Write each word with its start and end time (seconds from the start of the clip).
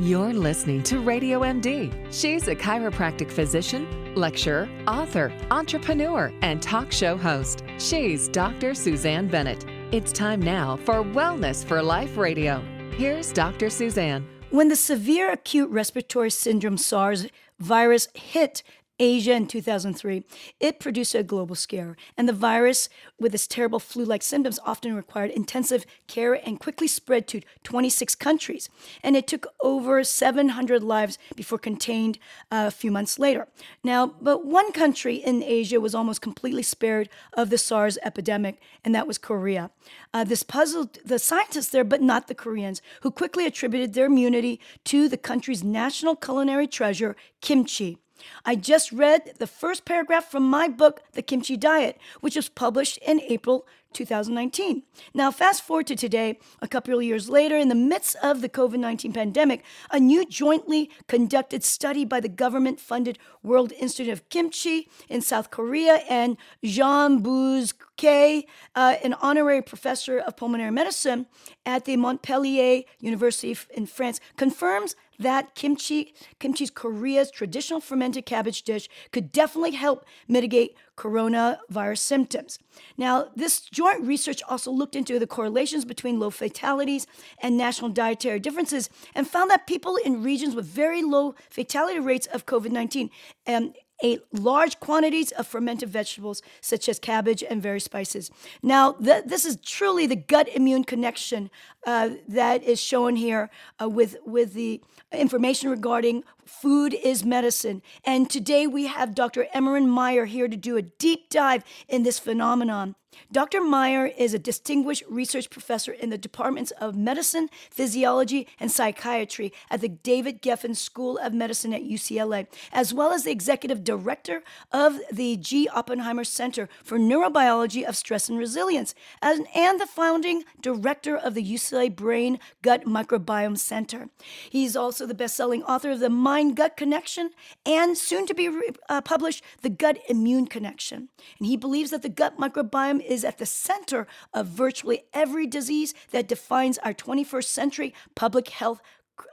You're 0.00 0.32
listening 0.32 0.84
to 0.84 1.00
Radio 1.00 1.40
MD. 1.40 1.92
She's 2.12 2.46
a 2.46 2.54
chiropractic 2.54 3.32
physician, 3.32 4.14
lecturer, 4.14 4.68
author, 4.86 5.32
entrepreneur, 5.50 6.32
and 6.40 6.62
talk 6.62 6.92
show 6.92 7.16
host. 7.16 7.64
She's 7.78 8.28
Dr. 8.28 8.74
Suzanne 8.74 9.26
Bennett. 9.26 9.64
It's 9.90 10.12
time 10.12 10.40
now 10.40 10.76
for 10.76 11.02
Wellness 11.02 11.64
for 11.64 11.82
Life 11.82 12.16
Radio. 12.16 12.62
Here's 12.92 13.32
Dr. 13.32 13.68
Suzanne. 13.68 14.24
When 14.50 14.68
the 14.68 14.76
severe 14.76 15.32
acute 15.32 15.68
respiratory 15.70 16.30
syndrome 16.30 16.78
SARS 16.78 17.26
virus 17.58 18.06
hit 18.14 18.62
Asia 18.98 19.32
in 19.32 19.46
2003, 19.46 20.24
it 20.60 20.80
produced 20.80 21.14
a 21.14 21.22
global 21.22 21.54
scare, 21.54 21.96
and 22.16 22.28
the 22.28 22.32
virus, 22.32 22.88
with 23.18 23.34
its 23.34 23.46
terrible 23.46 23.78
flu 23.78 24.04
like 24.04 24.22
symptoms, 24.22 24.58
often 24.64 24.94
required 24.94 25.30
intensive 25.30 25.86
care 26.06 26.34
and 26.34 26.60
quickly 26.60 26.88
spread 26.88 27.26
to 27.28 27.40
26 27.64 28.14
countries. 28.16 28.68
And 29.02 29.16
it 29.16 29.26
took 29.26 29.46
over 29.62 30.02
700 30.02 30.82
lives 30.82 31.18
before 31.36 31.58
contained 31.58 32.18
uh, 32.50 32.64
a 32.68 32.70
few 32.70 32.90
months 32.90 33.18
later. 33.18 33.48
Now, 33.84 34.06
but 34.20 34.44
one 34.44 34.72
country 34.72 35.16
in 35.16 35.42
Asia 35.42 35.80
was 35.80 35.94
almost 35.94 36.20
completely 36.20 36.62
spared 36.62 37.08
of 37.32 37.50
the 37.50 37.58
SARS 37.58 37.98
epidemic, 38.02 38.60
and 38.84 38.94
that 38.94 39.06
was 39.06 39.18
Korea. 39.18 39.70
Uh, 40.12 40.24
this 40.24 40.42
puzzled 40.42 40.98
the 41.04 41.18
scientists 41.18 41.70
there, 41.70 41.84
but 41.84 42.02
not 42.02 42.26
the 42.26 42.34
Koreans, 42.34 42.82
who 43.02 43.10
quickly 43.10 43.46
attributed 43.46 43.94
their 43.94 44.06
immunity 44.06 44.60
to 44.84 45.08
the 45.08 45.16
country's 45.16 45.62
national 45.62 46.16
culinary 46.16 46.66
treasure, 46.66 47.16
kimchi. 47.40 47.98
I 48.44 48.56
just 48.56 48.92
read 48.92 49.34
the 49.38 49.46
first 49.46 49.84
paragraph 49.84 50.30
from 50.30 50.48
my 50.48 50.68
book, 50.68 51.02
The 51.12 51.22
Kimchi 51.22 51.56
Diet, 51.56 51.98
which 52.20 52.36
was 52.36 52.48
published 52.48 52.98
in 52.98 53.20
April 53.22 53.66
2019. 53.92 54.82
Now, 55.14 55.30
fast 55.30 55.62
forward 55.62 55.86
to 55.86 55.96
today, 55.96 56.38
a 56.60 56.68
couple 56.68 56.94
of 56.94 57.02
years 57.02 57.28
later, 57.28 57.56
in 57.56 57.68
the 57.68 57.74
midst 57.74 58.16
of 58.22 58.42
the 58.42 58.48
COVID 58.48 58.78
19 58.78 59.12
pandemic, 59.12 59.64
a 59.90 59.98
new 59.98 60.26
jointly 60.26 60.90
conducted 61.06 61.64
study 61.64 62.04
by 62.04 62.20
the 62.20 62.28
government 62.28 62.80
funded 62.80 63.18
World 63.42 63.72
Institute 63.72 64.12
of 64.12 64.28
Kimchi 64.28 64.88
in 65.08 65.22
South 65.22 65.50
Korea 65.50 66.02
and 66.08 66.36
Jean 66.62 67.20
Buz 67.20 67.72
Kay, 67.96 68.46
uh, 68.74 68.96
an 69.02 69.14
honorary 69.14 69.62
professor 69.62 70.18
of 70.18 70.36
pulmonary 70.36 70.70
medicine 70.70 71.26
at 71.64 71.84
the 71.84 71.96
Montpellier 71.96 72.82
University 73.00 73.56
in 73.70 73.86
France, 73.86 74.20
confirms 74.36 74.94
that 75.18 75.54
kimchi, 75.54 76.14
kimchi's 76.40 76.70
Korea's 76.70 77.30
traditional 77.30 77.80
fermented 77.80 78.26
cabbage 78.26 78.62
dish, 78.62 78.88
could 79.12 79.32
definitely 79.32 79.72
help 79.72 80.04
mitigate 80.26 80.76
coronavirus 80.96 81.98
symptoms. 81.98 82.58
Now, 82.96 83.28
this 83.36 83.60
joint 83.60 84.02
research 84.02 84.42
also 84.48 84.70
looked 84.70 84.96
into 84.96 85.18
the 85.18 85.26
correlations 85.26 85.84
between 85.84 86.18
low 86.18 86.30
fatalities 86.30 87.06
and 87.40 87.56
national 87.56 87.90
dietary 87.90 88.40
differences 88.40 88.90
and 89.14 89.26
found 89.26 89.50
that 89.50 89.66
people 89.66 89.96
in 89.96 90.22
regions 90.22 90.54
with 90.54 90.66
very 90.66 91.02
low 91.02 91.34
fatality 91.50 92.00
rates 92.00 92.26
of 92.26 92.46
COVID 92.46 92.70
19 92.70 93.10
um, 93.46 93.72
ate 94.02 94.22
large 94.32 94.78
quantities 94.80 95.32
of 95.32 95.46
fermented 95.46 95.88
vegetables 95.88 96.42
such 96.60 96.88
as 96.88 96.98
cabbage 96.98 97.42
and 97.42 97.62
various 97.62 97.84
spices. 97.84 98.30
Now, 98.62 98.92
th- 98.92 99.24
this 99.26 99.44
is 99.44 99.56
truly 99.56 100.06
the 100.06 100.16
gut 100.16 100.48
immune 100.54 100.84
connection 100.84 101.50
uh, 101.86 102.10
that 102.28 102.62
is 102.62 102.80
shown 102.80 103.16
here 103.16 103.50
uh, 103.80 103.88
with, 103.88 104.16
with 104.24 104.54
the 104.54 104.80
information 105.12 105.70
regarding 105.70 106.24
food 106.48 106.94
is 106.94 107.24
medicine. 107.24 107.82
And 108.04 108.28
today 108.28 108.66
we 108.66 108.86
have 108.86 109.14
Dr. 109.14 109.46
Emeran 109.54 109.92
Mayer 109.94 110.24
here 110.24 110.48
to 110.48 110.56
do 110.56 110.76
a 110.76 110.82
deep 110.82 111.28
dive 111.28 111.62
in 111.88 112.02
this 112.02 112.18
phenomenon. 112.18 112.94
Dr. 113.30 113.60
Mayer 113.60 114.06
is 114.06 114.32
a 114.32 114.38
distinguished 114.38 115.02
research 115.08 115.50
professor 115.50 115.92
in 115.92 116.10
the 116.10 116.18
departments 116.18 116.70
of 116.72 116.96
medicine, 116.96 117.48
physiology, 117.70 118.46
and 118.58 118.70
psychiatry 118.70 119.52
at 119.70 119.80
the 119.80 119.88
David 119.88 120.42
Geffen 120.42 120.74
School 120.74 121.18
of 121.18 121.34
Medicine 121.34 121.72
at 121.72 121.82
UCLA, 121.82 122.46
as 122.72 122.94
well 122.94 123.12
as 123.12 123.24
the 123.24 123.30
executive 123.30 123.84
director 123.84 124.42
of 124.72 125.00
the 125.12 125.36
G. 125.36 125.68
Oppenheimer 125.68 126.24
Center 126.24 126.68
for 126.82 126.98
Neurobiology 126.98 127.84
of 127.84 127.96
Stress 127.96 128.28
and 128.28 128.38
Resilience, 128.38 128.94
and, 129.20 129.46
and 129.54 129.80
the 129.80 129.86
founding 129.86 130.44
director 130.60 131.16
of 131.16 131.34
the 131.34 131.44
UCLA 131.44 131.94
Brain 131.94 132.38
Gut 132.62 132.84
Microbiome 132.84 133.58
Center. 133.58 134.08
He's 134.48 134.76
also 134.76 135.06
the 135.06 135.14
best 135.14 135.36
selling 135.36 135.62
author 135.64 135.90
of 135.90 136.00
The 136.00 136.10
Mind 136.38 136.54
Gut 136.54 136.76
Connection 136.76 137.30
and 137.66 137.98
soon 137.98 138.24
to 138.26 138.32
be 138.32 138.48
uh, 138.88 139.00
published 139.00 139.42
The 139.62 139.68
Gut 139.68 139.98
Immune 140.08 140.46
Connection. 140.46 141.08
And 141.40 141.48
he 141.48 141.56
believes 141.56 141.90
that 141.90 142.02
the 142.02 142.08
gut 142.08 142.38
microbiome 142.38 143.04
is 143.04 143.24
at 143.24 143.38
the 143.38 143.44
center 143.44 144.06
of 144.32 144.46
virtually 144.46 145.02
every 145.12 145.48
disease 145.48 145.94
that 146.12 146.28
defines 146.28 146.78
our 146.78 146.94
21st 146.94 147.42
century 147.42 147.92
public 148.14 148.50
health 148.50 148.80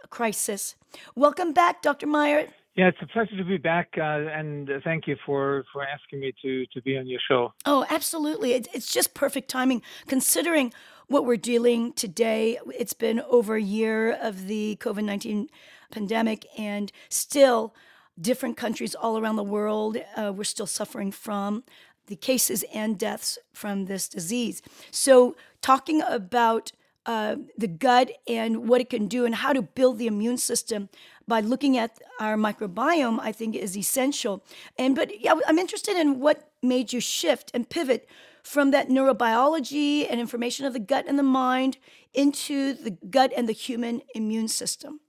crisis. 0.10 0.76
Welcome 1.16 1.54
back, 1.54 1.84
Dr. 1.84 2.08
Mayer. 2.08 2.48
Yeah, 2.74 2.88
it's 2.88 2.98
a 3.04 3.06
pleasure 3.06 3.38
to 3.38 3.46
be 3.46 3.58
back, 3.58 3.90
uh, 4.00 4.02
and 4.02 4.68
thank 4.84 5.06
you 5.08 5.16
for 5.28 5.64
for 5.72 5.84
asking 5.84 6.20
me 6.20 6.34
to 6.42 6.66
to 6.74 6.82
be 6.82 6.98
on 6.98 7.08
your 7.08 7.22
show. 7.26 7.54
Oh, 7.66 7.86
absolutely! 7.90 8.52
It, 8.52 8.68
it's 8.74 8.92
just 8.92 9.14
perfect 9.14 9.48
timing, 9.48 9.82
considering 10.08 10.74
what 11.08 11.24
we're 11.24 11.38
dealing 11.38 11.94
today. 11.94 12.60
It's 12.78 12.92
been 12.92 13.22
over 13.30 13.56
a 13.56 13.62
year 13.62 14.12
of 14.12 14.48
the 14.48 14.78
COVID 14.82 15.06
nineteen 15.06 15.48
pandemic, 15.92 16.46
and 16.58 16.92
still, 17.10 17.74
different 18.20 18.58
countries 18.58 18.96
all 18.96 19.18
around 19.18 19.36
the 19.36 19.44
world 19.44 19.98
uh, 20.16 20.32
we're 20.34 20.46
still 20.46 20.66
suffering 20.66 21.12
from 21.12 21.64
the 22.08 22.16
cases 22.16 22.64
and 22.74 22.98
deaths 22.98 23.38
from 23.54 23.86
this 23.86 24.08
disease. 24.08 24.62
So, 24.92 25.36
talking 25.62 26.02
about 26.02 26.72
uh, 27.06 27.36
the 27.58 27.68
gut 27.68 28.12
and 28.28 28.68
what 28.68 28.82
it 28.82 28.90
can 28.90 29.08
do 29.08 29.26
and 29.26 29.36
how 29.36 29.54
to 29.54 29.62
build 29.62 29.98
the 29.98 30.08
immune 30.08 30.38
system 30.38 30.90
by 31.28 31.40
looking 31.40 31.78
at 31.78 32.00
our 32.20 32.36
microbiome, 32.36 33.20
I 33.20 33.32
think 33.32 33.56
is 33.56 33.78
essential. 33.78 34.44
And 34.78 34.96
but 34.96 35.20
yeah, 35.22 35.34
I'm 35.48 35.60
interested 35.60 35.98
in 35.98 36.20
what 36.20 36.50
made 36.62 36.94
you 36.94 37.00
shift 37.00 37.52
and 37.54 37.70
pivot 37.70 38.08
from 38.44 38.72
that 38.72 38.90
neurobiology 38.90 40.06
and 40.10 40.20
information 40.20 40.66
of 40.66 40.74
the 40.74 40.80
gut 40.80 41.06
and 41.08 41.18
the 41.18 41.24
mind 41.24 41.78
into 42.14 42.74
the 42.74 42.92
gut 42.92 43.32
and 43.36 43.50
the 43.50 43.54
human 43.54 44.02
immune 44.14 44.48
system. 44.48 45.00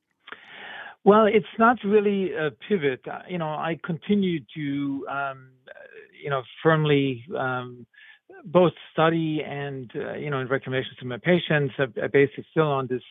Well, 1.06 1.26
it's 1.26 1.46
not 1.56 1.78
really 1.84 2.32
a 2.34 2.50
pivot. 2.68 3.00
You 3.30 3.38
know, 3.38 3.46
I 3.46 3.78
continue 3.82 4.40
to 4.56 5.06
um, 5.08 5.50
you 6.22 6.30
know, 6.30 6.42
firmly 6.62 7.24
um, 7.38 7.86
both 8.44 8.72
study 8.92 9.40
and, 9.46 9.90
uh, 9.94 10.14
you 10.14 10.30
know, 10.30 10.40
in 10.40 10.48
recommendations 10.48 10.96
to 10.98 11.06
my 11.06 11.18
patients 11.18 11.74
I 11.78 12.08
basically 12.08 12.46
still 12.50 12.66
on 12.66 12.88
this 12.88 13.02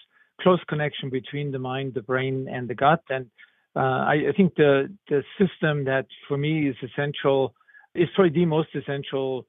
close 0.42 0.60
connection 0.68 1.10
between 1.10 1.52
the 1.52 1.60
mind, 1.60 1.94
the 1.94 2.02
brain, 2.02 2.48
and 2.52 2.68
the 2.68 2.76
gut. 2.76 3.02
And 3.10 3.28
uh, 3.76 3.80
I, 3.80 4.16
I, 4.30 4.34
think 4.36 4.56
the 4.56 4.94
the 5.10 5.24
system 5.40 5.86
that 5.86 6.08
for 6.28 6.38
me 6.38 6.68
is 6.68 6.76
essential 6.84 7.54
is 7.94 8.10
probably 8.16 8.34
the 8.34 8.46
most 8.46 8.70
essential 8.76 9.46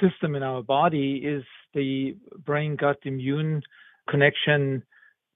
system 0.00 0.34
in 0.34 0.42
our 0.42 0.62
body 0.62 1.16
is 1.16 1.44
the 1.74 2.16
brain 2.46 2.76
gut 2.76 2.98
immune 3.04 3.62
connection, 4.08 4.82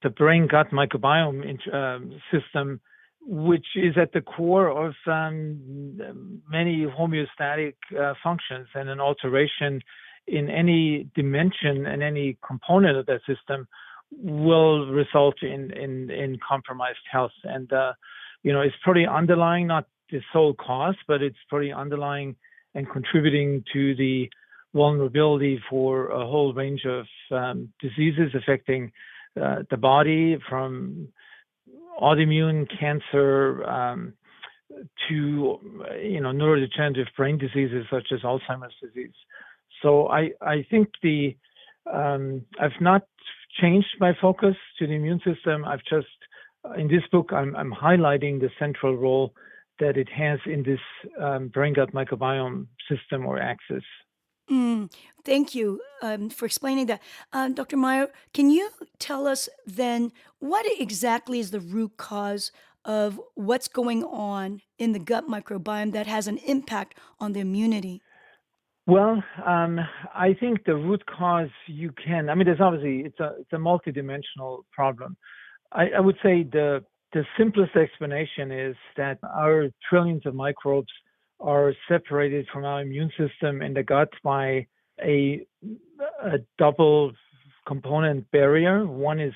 the 0.04 0.10
brain 0.10 0.46
gut 0.46 0.70
microbiome 0.70 1.74
um, 1.74 2.20
system 2.30 2.80
which 3.26 3.66
is 3.74 3.94
at 4.00 4.12
the 4.12 4.20
core 4.20 4.68
of 4.68 4.92
um, 5.06 6.42
many 6.48 6.84
homeostatic 6.84 7.74
uh, 7.98 8.12
functions 8.22 8.68
and 8.74 8.90
an 8.90 9.00
alteration 9.00 9.80
in 10.26 10.50
any 10.50 11.08
dimension 11.14 11.86
and 11.86 12.02
any 12.02 12.36
component 12.46 12.98
of 12.98 13.06
that 13.06 13.20
system 13.26 13.66
will 14.12 14.92
result 14.92 15.42
in 15.42 15.70
in, 15.72 16.10
in 16.10 16.38
compromised 16.46 17.06
health. 17.10 17.32
And 17.44 17.72
uh, 17.72 17.94
you 18.42 18.52
know 18.52 18.60
it's 18.60 18.76
probably 18.84 19.06
underlying 19.06 19.66
not 19.66 19.86
the 20.10 20.20
sole 20.32 20.54
cause 20.54 20.96
but 21.08 21.22
it's 21.22 21.42
probably 21.48 21.72
underlying 21.72 22.36
and 22.74 22.88
contributing 22.90 23.64
to 23.72 23.94
the 23.96 24.28
vulnerability 24.74 25.62
for 25.70 26.08
a 26.08 26.26
whole 26.26 26.52
range 26.52 26.84
of 26.84 27.06
um, 27.30 27.72
diseases 27.80 28.34
affecting 28.34 28.92
uh, 29.40 29.62
the 29.70 29.76
body 29.76 30.38
from 30.48 31.08
autoimmune 32.00 32.66
cancer 32.78 33.64
um, 33.64 34.12
to 35.08 35.58
you 36.02 36.20
know 36.20 36.30
neurodegenerative 36.30 37.06
brain 37.16 37.38
diseases 37.38 37.84
such 37.90 38.08
as 38.12 38.20
Alzheimer's 38.20 38.74
disease. 38.82 39.14
So 39.82 40.08
I 40.08 40.30
I 40.40 40.66
think 40.70 40.88
the 41.02 41.36
um, 41.92 42.42
I've 42.60 42.80
not 42.80 43.02
changed 43.60 43.96
my 44.00 44.12
focus 44.20 44.56
to 44.78 44.86
the 44.86 44.94
immune 44.94 45.20
system. 45.24 45.64
I've 45.64 45.84
just 45.88 46.08
in 46.78 46.88
this 46.88 47.02
book 47.12 47.30
I'm, 47.32 47.54
I'm 47.56 47.72
highlighting 47.72 48.40
the 48.40 48.50
central 48.58 48.96
role 48.96 49.34
that 49.80 49.96
it 49.96 50.08
has 50.08 50.38
in 50.46 50.62
this 50.62 50.80
um, 51.20 51.48
brain 51.48 51.74
gut 51.74 51.92
microbiome 51.92 52.66
system 52.88 53.26
or 53.26 53.38
axis. 53.38 53.84
Mm, 54.50 54.92
thank 55.24 55.54
you 55.54 55.80
um, 56.02 56.28
for 56.28 56.44
explaining 56.46 56.86
that. 56.86 57.00
Uh, 57.32 57.48
Dr. 57.48 57.76
Mayer, 57.76 58.08
can 58.32 58.50
you 58.50 58.70
tell 58.98 59.26
us 59.26 59.48
then 59.66 60.12
what 60.38 60.66
exactly 60.78 61.38
is 61.38 61.50
the 61.50 61.60
root 61.60 61.96
cause 61.96 62.52
of 62.84 63.18
what's 63.34 63.68
going 63.68 64.04
on 64.04 64.60
in 64.78 64.92
the 64.92 64.98
gut 64.98 65.26
microbiome 65.26 65.92
that 65.92 66.06
has 66.06 66.26
an 66.26 66.36
impact 66.38 66.98
on 67.18 67.32
the 67.32 67.40
immunity? 67.40 68.02
Well, 68.86 69.22
um, 69.46 69.80
I 70.14 70.34
think 70.38 70.64
the 70.64 70.74
root 70.74 71.02
cause 71.06 71.48
you 71.66 71.90
can. 71.92 72.28
I 72.28 72.34
mean, 72.34 72.44
there's 72.44 72.60
obviously 72.60 73.00
it's 73.06 73.18
a 73.18 73.32
it's 73.40 73.52
a 73.52 73.56
multidimensional 73.56 74.64
problem. 74.72 75.16
I, 75.72 75.88
I 75.96 76.00
would 76.00 76.16
say 76.22 76.42
the 76.42 76.84
the 77.14 77.24
simplest 77.38 77.76
explanation 77.76 78.52
is 78.52 78.76
that 78.98 79.18
our 79.22 79.68
trillions 79.88 80.26
of 80.26 80.34
microbes 80.34 80.92
are 81.40 81.74
separated 81.88 82.46
from 82.52 82.64
our 82.64 82.82
immune 82.82 83.10
system 83.18 83.62
in 83.62 83.74
the 83.74 83.82
gut 83.82 84.10
by 84.22 84.66
a, 85.00 85.46
a 86.22 86.38
double 86.58 87.12
component 87.66 88.30
barrier. 88.30 88.86
One 88.86 89.20
is 89.20 89.34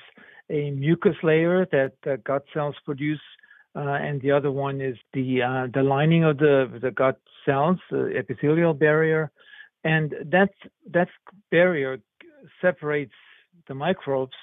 a 0.49 0.71
mucus 0.71 1.15
layer 1.23 1.65
that 1.71 1.93
the 2.03 2.17
gut 2.25 2.43
cells 2.53 2.75
produce, 2.85 3.21
uh, 3.75 3.79
and 3.79 4.21
the 4.21 4.31
other 4.31 4.51
one 4.51 4.81
is 4.81 4.97
the 5.13 5.41
uh, 5.41 5.67
the 5.73 5.83
lining 5.83 6.23
of 6.23 6.37
the 6.37 6.79
the 6.81 6.91
gut 6.91 7.19
cells, 7.45 7.77
the 7.91 8.17
epithelial 8.17 8.73
barrier, 8.73 9.31
and 9.83 10.15
that 10.25 10.49
that 10.91 11.09
barrier 11.51 11.99
separates 12.61 13.13
the 13.67 13.75
microbes 13.75 14.33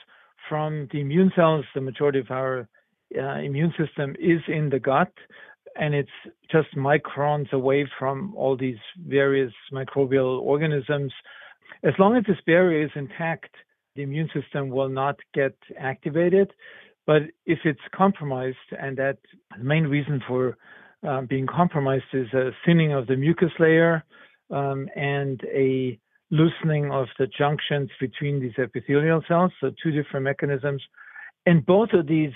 from 0.49 0.89
the 0.93 1.01
immune 1.01 1.33
cells. 1.35 1.65
The 1.75 1.81
majority 1.81 2.21
of 2.21 2.31
our 2.31 2.69
uh, 3.17 3.39
immune 3.39 3.75
system 3.79 4.15
is 4.19 4.41
in 4.49 4.71
the 4.71 4.79
gut, 4.79 5.13
and 5.79 5.95
it's 5.95 6.09
just 6.51 6.69
microns 6.77 7.53
away 7.53 7.89
from 7.99 8.35
all 8.37 8.57
these 8.57 8.79
various 9.07 9.53
microbial 9.73 10.41
organisms. 10.41 11.13
As 11.83 11.95
long 11.99 12.17
as 12.17 12.25
this 12.27 12.39
barrier 12.47 12.85
is 12.85 12.91
intact, 12.95 13.55
the 13.95 14.03
immune 14.03 14.31
system 14.35 14.71
will 14.71 14.89
not 14.89 15.17
get 15.35 15.57
activated. 15.79 16.53
But 17.07 17.23
if 17.45 17.61
it's 17.65 17.81
compromised, 17.95 18.57
and 18.79 18.97
that 18.97 19.19
the 19.57 19.65
main 19.65 19.85
reason 19.85 20.23
for 20.27 20.57
uh, 21.07 21.23
being 21.23 21.47
compromised 21.47 22.05
is 22.13 22.27
a 22.33 22.51
thinning 22.65 22.93
of 22.93 23.07
the 23.07 23.17
mucus 23.17 23.53
layer 23.59 24.05
um, 24.51 24.89
and 24.97 25.41
a 25.55 25.99
loosening 26.31 26.91
of 26.91 27.07
the 27.19 27.29
junctions 27.39 27.91
between 28.01 28.41
these 28.41 28.59
epithelial 28.59 29.23
cells, 29.29 29.53
so 29.61 29.71
two 29.83 29.93
different 29.93 30.25
mechanisms. 30.25 30.83
And 31.47 31.65
both 31.65 31.91
of 31.93 32.09
these 32.09 32.33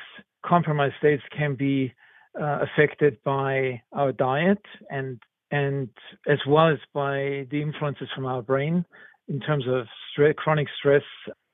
compromised 0.47 0.95
states 0.99 1.23
can 1.37 1.57
be 1.57 1.93
uh, 2.39 2.61
affected 2.63 3.19
by 3.25 3.81
our 3.93 4.13
diet 4.13 4.65
and 4.91 5.21
and 5.53 5.89
as 6.29 6.39
well 6.47 6.69
as 6.69 6.79
by 6.95 7.47
the 7.51 7.61
influences 7.61 8.09
from 8.15 8.25
our 8.25 8.41
brain 8.41 8.85
in 9.29 9.41
terms 9.41 9.65
of 9.69 9.87
stress, 10.13 10.35
chronic 10.37 10.69
stress 10.79 11.03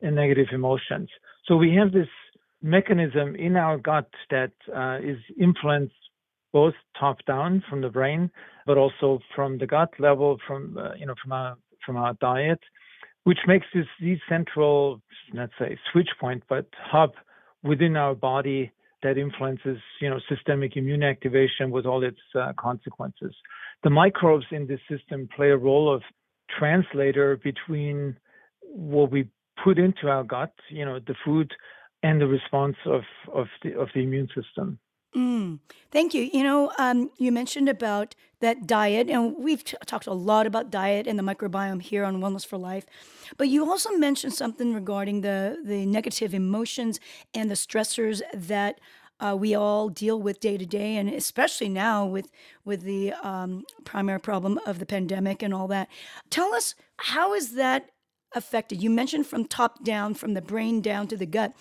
and 0.02 0.14
negative 0.14 0.48
emotions. 0.52 1.08
So 1.46 1.56
we 1.56 1.74
have 1.76 1.92
this 1.92 2.08
mechanism 2.62 3.36
in 3.36 3.56
our 3.56 3.78
gut 3.78 4.10
that 4.30 4.52
uh, 4.74 4.98
is 5.02 5.18
influenced 5.40 5.94
both 6.52 6.74
top 6.98 7.18
down 7.26 7.62
from 7.68 7.80
the 7.80 7.88
brain, 7.88 8.30
but 8.66 8.78
also 8.78 9.20
from 9.34 9.58
the 9.58 9.66
gut 9.66 9.92
level, 9.98 10.38
from 10.46 10.76
uh, 10.78 10.94
you 10.98 11.06
know 11.06 11.14
from 11.22 11.32
our 11.32 11.56
from 11.84 11.96
our 11.96 12.14
diet, 12.14 12.60
which 13.24 13.38
makes 13.46 13.66
this 13.74 13.86
the 14.00 14.18
central, 14.28 15.00
let's 15.32 15.52
say, 15.58 15.78
switch 15.92 16.08
point, 16.20 16.42
but 16.48 16.66
hub 16.78 17.12
within 17.62 17.96
our 17.96 18.14
body 18.14 18.72
that 19.06 19.16
influences, 19.18 19.78
you 20.00 20.10
know, 20.10 20.20
systemic 20.28 20.76
immune 20.76 21.02
activation 21.02 21.70
with 21.70 21.86
all 21.86 22.02
its 22.04 22.20
uh, 22.34 22.52
consequences. 22.58 23.34
The 23.84 23.90
microbes 23.90 24.46
in 24.50 24.66
this 24.66 24.80
system 24.90 25.28
play 25.34 25.50
a 25.50 25.56
role 25.56 25.92
of 25.94 26.02
translator 26.58 27.36
between 27.36 28.16
what 28.62 29.10
we 29.10 29.28
put 29.62 29.78
into 29.78 30.08
our 30.08 30.24
gut, 30.24 30.52
you 30.68 30.84
know, 30.84 30.98
the 30.98 31.14
food, 31.24 31.52
and 32.02 32.20
the 32.20 32.26
response 32.26 32.76
of 32.86 33.02
the 33.62 34.00
immune 34.00 34.28
system. 34.34 34.78
Mm, 35.16 35.60
thank 35.90 36.12
you. 36.12 36.28
You 36.32 36.42
know, 36.42 36.72
um, 36.78 37.10
you 37.16 37.32
mentioned 37.32 37.68
about 37.70 38.14
that 38.40 38.66
diet, 38.66 39.08
and 39.08 39.34
we've 39.38 39.64
t- 39.64 39.76
talked 39.86 40.06
a 40.06 40.12
lot 40.12 40.46
about 40.46 40.70
diet 40.70 41.06
and 41.06 41.18
the 41.18 41.22
microbiome 41.22 41.80
here 41.80 42.04
on 42.04 42.20
Wellness 42.20 42.46
for 42.46 42.58
Life. 42.58 42.84
But 43.38 43.48
you 43.48 43.68
also 43.68 43.90
mentioned 43.96 44.34
something 44.34 44.74
regarding 44.74 45.22
the 45.22 45.58
the 45.64 45.86
negative 45.86 46.34
emotions 46.34 47.00
and 47.32 47.50
the 47.50 47.54
stressors 47.54 48.20
that 48.34 48.78
uh, 49.18 49.34
we 49.38 49.54
all 49.54 49.88
deal 49.88 50.20
with 50.20 50.38
day 50.40 50.58
to 50.58 50.66
day, 50.66 50.96
and 50.96 51.08
especially 51.08 51.70
now 51.70 52.04
with 52.04 52.30
with 52.66 52.82
the 52.82 53.14
um, 53.22 53.64
primary 53.84 54.20
problem 54.20 54.60
of 54.66 54.78
the 54.80 54.86
pandemic 54.86 55.42
and 55.42 55.54
all 55.54 55.68
that. 55.68 55.88
Tell 56.28 56.54
us 56.54 56.74
how 56.98 57.32
is 57.32 57.52
that 57.54 57.88
affected? 58.34 58.82
You 58.82 58.90
mentioned 58.90 59.26
from 59.26 59.46
top 59.46 59.82
down, 59.82 60.12
from 60.12 60.34
the 60.34 60.42
brain 60.42 60.82
down 60.82 61.08
to 61.08 61.16
the 61.16 61.24
gut. 61.26 61.54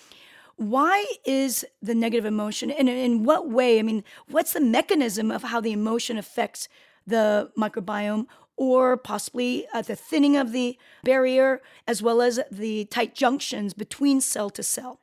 Why 0.57 1.05
is 1.25 1.65
the 1.81 1.95
negative 1.95 2.25
emotion, 2.25 2.71
and 2.71 2.87
in 2.87 3.23
what 3.23 3.49
way? 3.49 3.77
I 3.77 3.81
mean, 3.81 4.03
what's 4.29 4.53
the 4.53 4.61
mechanism 4.61 5.29
of 5.29 5.43
how 5.43 5.59
the 5.59 5.73
emotion 5.73 6.17
affects 6.17 6.69
the 7.05 7.51
microbiome, 7.57 8.27
or 8.55 8.95
possibly 8.95 9.67
uh, 9.73 9.81
the 9.81 9.97
thinning 9.97 10.37
of 10.37 10.53
the 10.53 10.77
barrier, 11.03 11.61
as 11.87 12.01
well 12.01 12.21
as 12.21 12.39
the 12.49 12.85
tight 12.85 13.13
junctions 13.13 13.73
between 13.73 14.21
cell 14.21 14.49
to 14.51 14.63
cell? 14.63 15.01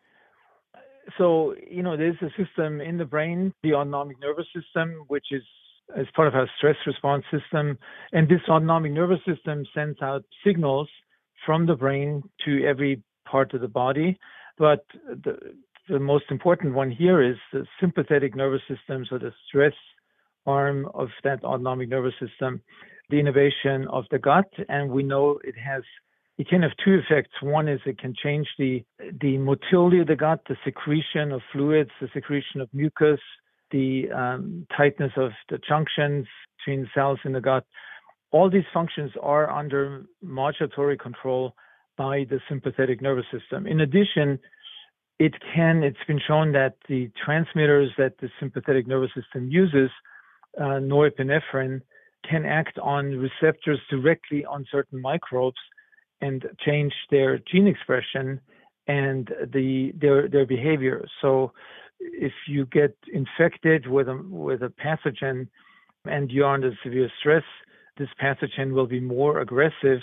So, 1.18 1.54
you 1.70 1.82
know, 1.82 1.96
there's 1.96 2.16
a 2.22 2.30
system 2.42 2.80
in 2.80 2.96
the 2.96 3.04
brain, 3.04 3.52
the 3.62 3.74
autonomic 3.74 4.20
nervous 4.20 4.46
system, 4.54 5.04
which 5.08 5.26
is 5.32 5.42
as 5.96 6.06
part 6.16 6.28
of 6.28 6.34
our 6.34 6.48
stress 6.56 6.76
response 6.86 7.24
system. 7.30 7.76
And 8.12 8.28
this 8.28 8.40
autonomic 8.48 8.92
nervous 8.92 9.18
system 9.26 9.66
sends 9.74 10.00
out 10.00 10.24
signals 10.46 10.88
from 11.44 11.66
the 11.66 11.74
brain 11.74 12.22
to 12.46 12.64
every 12.64 13.02
part 13.26 13.52
of 13.52 13.60
the 13.60 13.68
body. 13.68 14.18
But 14.62 14.84
the, 15.24 15.56
the 15.88 15.98
most 15.98 16.26
important 16.30 16.74
one 16.74 16.92
here 16.92 17.20
is 17.20 17.34
the 17.52 17.66
sympathetic 17.80 18.36
nervous 18.36 18.60
system, 18.68 19.04
so 19.10 19.18
the 19.18 19.32
stress 19.48 19.72
arm 20.46 20.86
of 20.94 21.08
that 21.24 21.42
autonomic 21.42 21.88
nervous 21.88 22.14
system, 22.24 22.62
the 23.10 23.18
innervation 23.18 23.88
of 23.88 24.04
the 24.12 24.20
gut. 24.20 24.46
And 24.68 24.88
we 24.88 25.02
know 25.02 25.40
it 25.42 25.56
has 25.58 25.82
it 26.38 26.46
can 26.46 26.62
have 26.62 26.70
two 26.84 26.94
effects. 27.02 27.32
One 27.42 27.66
is 27.66 27.80
it 27.86 27.98
can 27.98 28.14
change 28.22 28.46
the 28.56 28.84
the 29.20 29.36
motility 29.36 29.98
of 29.98 30.06
the 30.06 30.14
gut, 30.14 30.38
the 30.48 30.56
secretion 30.64 31.32
of 31.32 31.40
fluids, 31.52 31.90
the 32.00 32.08
secretion 32.14 32.60
of 32.60 32.68
mucus, 32.72 33.20
the 33.72 34.12
um, 34.12 34.64
tightness 34.76 35.10
of 35.16 35.32
the 35.50 35.58
junctions 35.68 36.24
between 36.58 36.88
cells 36.94 37.18
in 37.24 37.32
the 37.32 37.40
gut. 37.40 37.64
All 38.30 38.48
these 38.48 38.70
functions 38.72 39.10
are 39.20 39.50
under 39.50 40.04
modulatory 40.24 41.00
control 41.00 41.56
by 41.96 42.26
the 42.28 42.40
sympathetic 42.48 43.00
nervous 43.00 43.26
system. 43.32 43.66
In 43.66 43.80
addition, 43.80 44.38
it 45.18 45.34
can, 45.54 45.82
it's 45.82 46.04
been 46.06 46.20
shown 46.26 46.52
that 46.52 46.76
the 46.88 47.10
transmitters 47.24 47.90
that 47.98 48.14
the 48.18 48.28
sympathetic 48.40 48.86
nervous 48.86 49.10
system 49.14 49.48
uses, 49.48 49.90
uh, 50.60 50.80
norepinephrine, 50.80 51.80
can 52.28 52.44
act 52.44 52.78
on 52.78 53.18
receptors 53.18 53.80
directly 53.90 54.44
on 54.44 54.64
certain 54.70 55.00
microbes 55.00 55.56
and 56.20 56.44
change 56.64 56.92
their 57.10 57.38
gene 57.50 57.66
expression 57.66 58.40
and 58.86 59.28
the 59.52 59.92
their 60.00 60.28
their 60.28 60.46
behavior. 60.46 61.06
So 61.20 61.52
if 62.00 62.32
you 62.48 62.66
get 62.66 62.96
infected 63.12 63.86
with 63.86 64.08
a 64.08 64.16
with 64.28 64.62
a 64.62 64.72
pathogen 64.84 65.48
and 66.04 66.30
you're 66.30 66.52
under 66.52 66.76
severe 66.82 67.10
stress, 67.20 67.44
this 67.96 68.08
pathogen 68.20 68.72
will 68.72 68.86
be 68.86 69.00
more 69.00 69.40
aggressive 69.40 70.00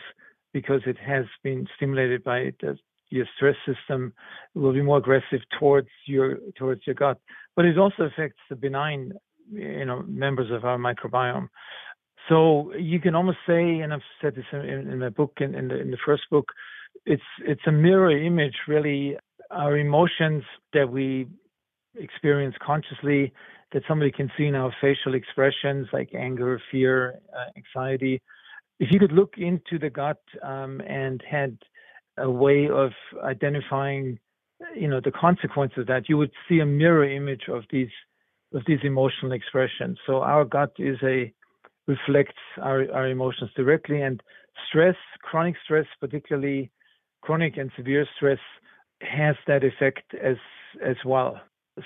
because 0.54 0.82
it 0.86 0.98
has 0.98 1.26
been 1.44 1.68
stimulated 1.76 2.24
by 2.24 2.52
the, 2.62 2.78
your 3.10 3.26
stress 3.36 3.56
system 3.66 4.14
will 4.54 4.74
be 4.74 4.82
more 4.82 4.98
aggressive 4.98 5.42
towards 5.60 5.90
your 6.06 6.38
towards 6.58 6.82
your 6.86 6.96
gut. 6.96 7.18
But 7.56 7.66
it 7.66 7.78
also 7.78 8.04
affects 8.04 8.40
the 8.50 8.56
benign 8.56 9.14
you 9.52 9.86
know 9.86 10.04
members 10.08 10.52
of 10.52 10.66
our 10.66 10.78
microbiome. 10.78 11.50
So 12.28 12.74
you 12.76 13.00
can 13.00 13.16
almost 13.16 13.40
say 13.48 13.80
and 13.80 13.94
i've 13.94 14.02
said 14.22 14.36
this 14.36 14.46
in, 14.52 14.60
in 14.60 15.00
my 15.00 15.10
book 15.10 15.34
in, 15.40 15.56
in, 15.56 15.68
the 15.70 15.80
in 15.80 15.92
the 15.92 15.98
first 16.06 16.24
book 16.30 16.46
it's 17.06 17.24
it's 17.46 17.62
a 17.66 17.72
mirror 17.72 18.12
image 18.12 18.56
really 18.68 19.18
our 19.52 19.78
emotions 19.78 20.44
that 20.74 20.90
we 20.92 21.28
experience 21.96 22.56
consciously 22.64 23.34
that 23.72 23.84
somebody 23.88 24.12
can 24.12 24.32
see 24.38 24.46
in 24.46 24.56
our 24.56 24.74
facial 24.82 25.16
expressions 25.16 25.88
like 25.92 26.10
anger 26.14 26.62
fear 26.72 27.20
uh, 27.36 27.50
anxiety 27.58 28.22
if 28.80 28.92
you 28.92 29.00
could 29.00 29.12
look 29.12 29.34
into 29.38 29.78
the 29.80 29.90
gut 29.90 30.22
um, 30.42 30.82
and 30.82 31.22
had 31.30 31.58
a 32.18 32.30
way 32.30 32.70
of 32.70 32.92
identifying, 33.24 34.20
you 34.76 34.88
know, 34.88 35.02
the 35.04 35.12
consequences 35.12 35.80
of 35.80 35.88
that, 35.88 36.10
you 36.10 36.18
would 36.18 36.32
see 36.48 36.60
a 36.60 36.66
mirror 36.66 37.10
image 37.10 37.44
of 37.50 37.64
these 37.72 37.90
of 38.54 38.64
these 38.66 38.80
emotional 38.84 39.32
expressions. 39.32 40.00
So 40.08 40.22
our 40.22 40.44
gut 40.44 40.74
is 40.80 40.98
a 41.04 41.32
reflects 41.88 42.42
our, 42.62 42.92
our 42.92 43.08
emotions 43.08 43.52
directly, 43.56 44.02
and 44.02 44.22
stress, 44.68 44.96
chronic 45.22 45.56
stress, 45.64 45.86
particularly 46.00 46.72
chronic 47.22 47.58
and 47.58 47.72
severe 47.76 48.08
stress, 48.16 48.40
has 49.02 49.36
that 49.48 49.64
effect 49.64 50.14
as 50.22 50.38
as 50.84 50.98
well. 51.06 51.40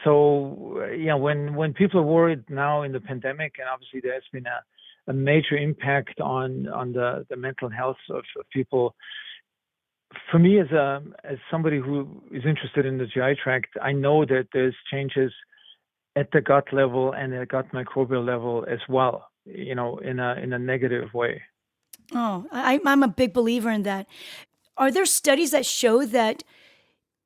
So 0.04 0.86
yeah, 0.98 1.16
when 1.16 1.56
when 1.56 1.74
people 1.74 2.00
are 2.00 2.04
worried 2.04 2.44
now 2.50 2.84
in 2.84 2.92
the 2.92 3.02
pandemic, 3.02 3.56
and 3.60 3.68
obviously 3.68 4.00
there 4.02 4.14
has 4.14 4.24
been 4.32 4.46
a 4.46 4.60
a 5.08 5.14
major 5.14 5.58
impact 5.58 6.20
on 6.22 6.68
on 6.68 6.94
the, 6.94 7.26
the 7.30 7.36
mental 7.36 7.70
health 7.70 7.98
of, 8.10 8.24
of 8.40 8.50
people. 8.52 8.96
For 10.32 10.40
me, 10.40 10.60
as 10.60 10.72
a 10.72 11.02
as 11.24 11.38
somebody 11.50 11.78
who 11.78 12.22
is 12.32 12.44
interested 12.46 12.86
in 12.86 12.98
the 12.98 13.06
GI 13.06 13.36
tract, 13.44 13.70
I 13.82 13.92
know 13.92 14.26
that 14.26 14.48
there's 14.54 14.76
changes 14.92 15.32
at 16.16 16.30
the 16.32 16.42
gut 16.42 16.72
level 16.72 17.14
and 17.14 17.34
the 17.34 17.46
gut 17.46 17.72
microbial 17.74 18.26
level 18.26 18.66
as 18.70 18.80
well. 18.88 19.30
You 19.46 19.76
know, 19.76 19.98
in 19.98 20.20
a 20.20 20.36
in 20.36 20.54
a 20.54 20.60
negative 20.60 21.14
way. 21.14 21.42
Oh, 22.14 22.46
I, 22.52 22.80
I'm 22.86 23.04
a 23.04 23.08
big 23.08 23.34
believer 23.34 23.72
in 23.72 23.84
that. 23.84 24.08
Are 24.78 24.92
there 24.92 25.06
studies 25.06 25.52
that 25.52 25.66
show 25.66 26.06
that 26.06 26.44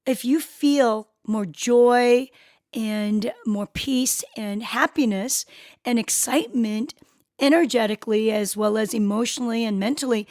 if 0.05 0.23
you 0.23 0.39
feel 0.39 1.09
more 1.25 1.45
joy 1.45 2.29
and 2.73 3.31
more 3.45 3.67
peace 3.67 4.23
and 4.35 4.63
happiness 4.63 5.45
and 5.85 5.99
excitement 5.99 6.93
energetically 7.39 8.31
as 8.31 8.57
well 8.57 8.77
as 8.77 8.93
emotionally 8.93 9.63
and 9.63 9.79
mentally 9.79 10.27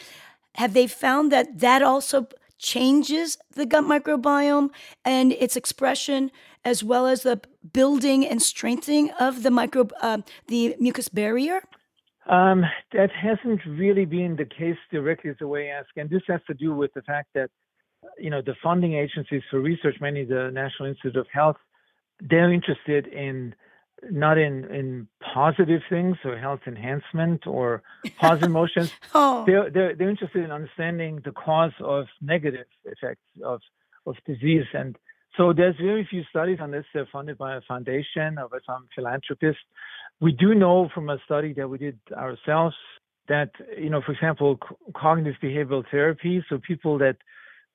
have 0.54 0.75
they 0.75 0.86
found 0.86 1.30
that 1.30 1.58
that 1.58 1.82
also 1.82 2.26
changes 2.58 3.36
the 3.54 3.66
gut 3.66 3.84
microbiome 3.84 4.70
and 5.04 5.32
its 5.32 5.56
expression 5.56 6.30
as 6.64 6.82
well 6.82 7.06
as 7.06 7.22
the 7.22 7.40
building 7.72 8.26
and 8.26 8.42
strengthening 8.42 9.10
of 9.20 9.42
the 9.42 9.50
micro 9.50 9.86
uh, 10.00 10.18
the 10.48 10.75
mucus 10.80 11.08
barrier? 11.08 11.60
Um, 12.28 12.64
that 12.92 13.10
hasn't 13.12 13.60
really 13.66 14.04
been 14.04 14.34
the 14.34 14.46
case 14.46 14.78
directly 14.90 15.32
the 15.38 15.46
way 15.46 15.70
I 15.70 15.78
ask. 15.78 15.90
And 15.96 16.10
this 16.10 16.22
has 16.26 16.40
to 16.48 16.54
do 16.54 16.75
with 16.75 16.92
the 16.94 17.02
fact 17.02 17.28
that 17.34 17.50
you 18.18 18.30
know 18.30 18.42
the 18.42 18.54
funding 18.62 18.94
agencies 18.94 19.42
for 19.50 19.60
research 19.60 19.96
many 20.00 20.25
the 20.25 20.50
national 20.52 20.88
institute 20.88 21.16
of 21.16 21.26
health 21.32 21.56
they're 22.20 22.52
interested 22.52 23.06
in 23.08 23.54
not 24.11 24.38
in 24.38 24.65
in 24.73 25.09
positive 25.35 25.83
things 25.88 26.17
or 26.25 26.37
health 26.37 26.61
enhancement 26.67 27.47
or 27.47 27.83
positive 28.21 28.50
emotions. 28.50 28.93
oh. 29.15 29.45
They're, 29.47 29.71
they're 29.71 29.95
they're 29.95 30.11
interested 30.11 30.45
in 30.45 30.50
understanding 30.50 31.21
the 31.25 31.33
cause 31.33 31.73
of 31.81 32.07
negative 32.21 32.67
effects 32.85 33.25
of 33.45 33.61
of 34.07 34.17
disease, 34.26 34.67
and 34.73 34.97
so 35.37 35.53
there's 35.53 35.76
very 35.76 36.07
few 36.09 36.23
studies 36.31 36.59
on 36.61 36.71
this. 36.71 36.85
They're 36.95 37.09
funded 37.12 37.38
by 37.38 37.57
a 37.57 37.61
foundation 37.62 38.38
or 38.38 38.49
by 38.49 38.59
some 38.67 38.88
philanthropist. 38.95 39.59
We 40.21 40.33
do 40.33 40.55
know 40.55 40.88
from 40.95 41.11
a 41.11 41.19
study 41.25 41.53
that 41.55 41.69
we 41.69 41.79
did 41.79 41.99
ourselves 42.12 42.75
that 43.29 43.50
you 43.76 43.91
know, 43.91 44.00
for 44.05 44.12
example, 44.12 44.59
c- 44.69 44.76
cognitive 44.95 45.35
behavioral 45.43 45.85
therapy. 45.91 46.45
So 46.49 46.59
people 46.59 46.99
that 46.99 47.17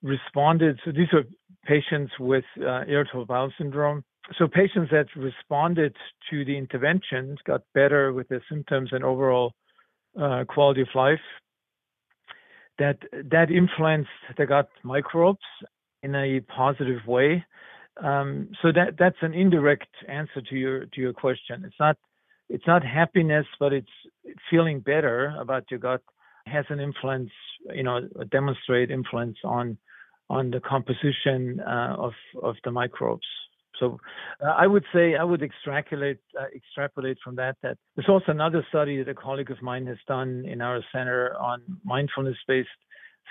responded. 0.02 0.80
So 0.84 0.92
these 0.92 1.12
are 1.14 1.24
patients 1.66 2.12
with 2.20 2.46
uh, 2.60 2.84
irritable 2.88 3.26
bowel 3.26 3.52
syndrome 3.58 4.04
so 4.38 4.48
patients 4.48 4.90
that 4.92 5.08
responded 5.16 5.96
to 6.30 6.46
the 6.46 6.58
interventions 6.58 7.40
got 7.46 7.62
better 7.74 8.14
with 8.14 8.28
their 8.30 8.44
symptoms 8.50 8.90
and 8.92 9.04
overall 9.04 9.54
uh, 10.20 10.44
quality 10.48 10.82
of 10.82 10.88
life. 10.96 11.20
That 12.80 12.98
that 13.32 13.52
influenced 13.52 14.10
the 14.38 14.46
gut 14.46 14.70
microbes 14.84 15.40
in 16.04 16.16
a 16.16 16.40
positive 16.42 17.06
way. 17.06 17.46
Um, 18.02 18.50
so 18.62 18.72
that 18.72 18.96
that's 18.98 19.18
an 19.22 19.34
indirect 19.34 19.90
answer 20.08 20.42
to 20.50 20.56
your 20.56 20.86
to 20.86 21.02
your 21.02 21.14
question. 21.14 21.64
It's 21.66 21.80
not 21.80 21.98
it's 22.50 22.66
not 22.66 22.84
happiness, 22.84 23.46
but 23.60 23.74
it's 23.74 23.92
feeling 24.50 24.80
better 24.80 25.36
about 25.40 25.66
your 25.70 25.80
gut 25.80 26.02
has 26.48 26.66
an 26.70 26.80
influence, 26.80 27.30
you 27.74 27.84
know, 27.84 28.02
demonstrate 28.32 28.90
influence 28.90 29.38
on 29.44 29.78
on 30.30 30.50
the 30.50 30.60
composition 30.60 31.60
uh, 31.60 31.96
of 31.98 32.14
of 32.42 32.56
the 32.64 32.72
microbes. 32.72 33.28
So 33.80 34.00
uh, 34.44 34.50
I 34.50 34.68
would 34.68 34.86
say 34.94 35.16
I 35.16 35.24
would 35.24 35.42
extrapolate 35.42 36.20
uh, 36.40 36.46
extrapolate 36.56 37.18
from 37.24 37.36
that 37.38 37.58
that 37.64 37.78
there's 37.96 38.10
also 38.10 38.32
another 38.32 38.66
study 38.70 38.98
that 38.98 39.10
a 39.10 39.16
colleague 39.16 39.52
of 39.52 39.62
mine 39.62 39.88
has 39.88 39.98
done 40.08 40.46
in 40.46 40.62
our 40.62 40.82
center 40.92 41.36
on 41.38 41.62
mindfulness-based 41.84 42.70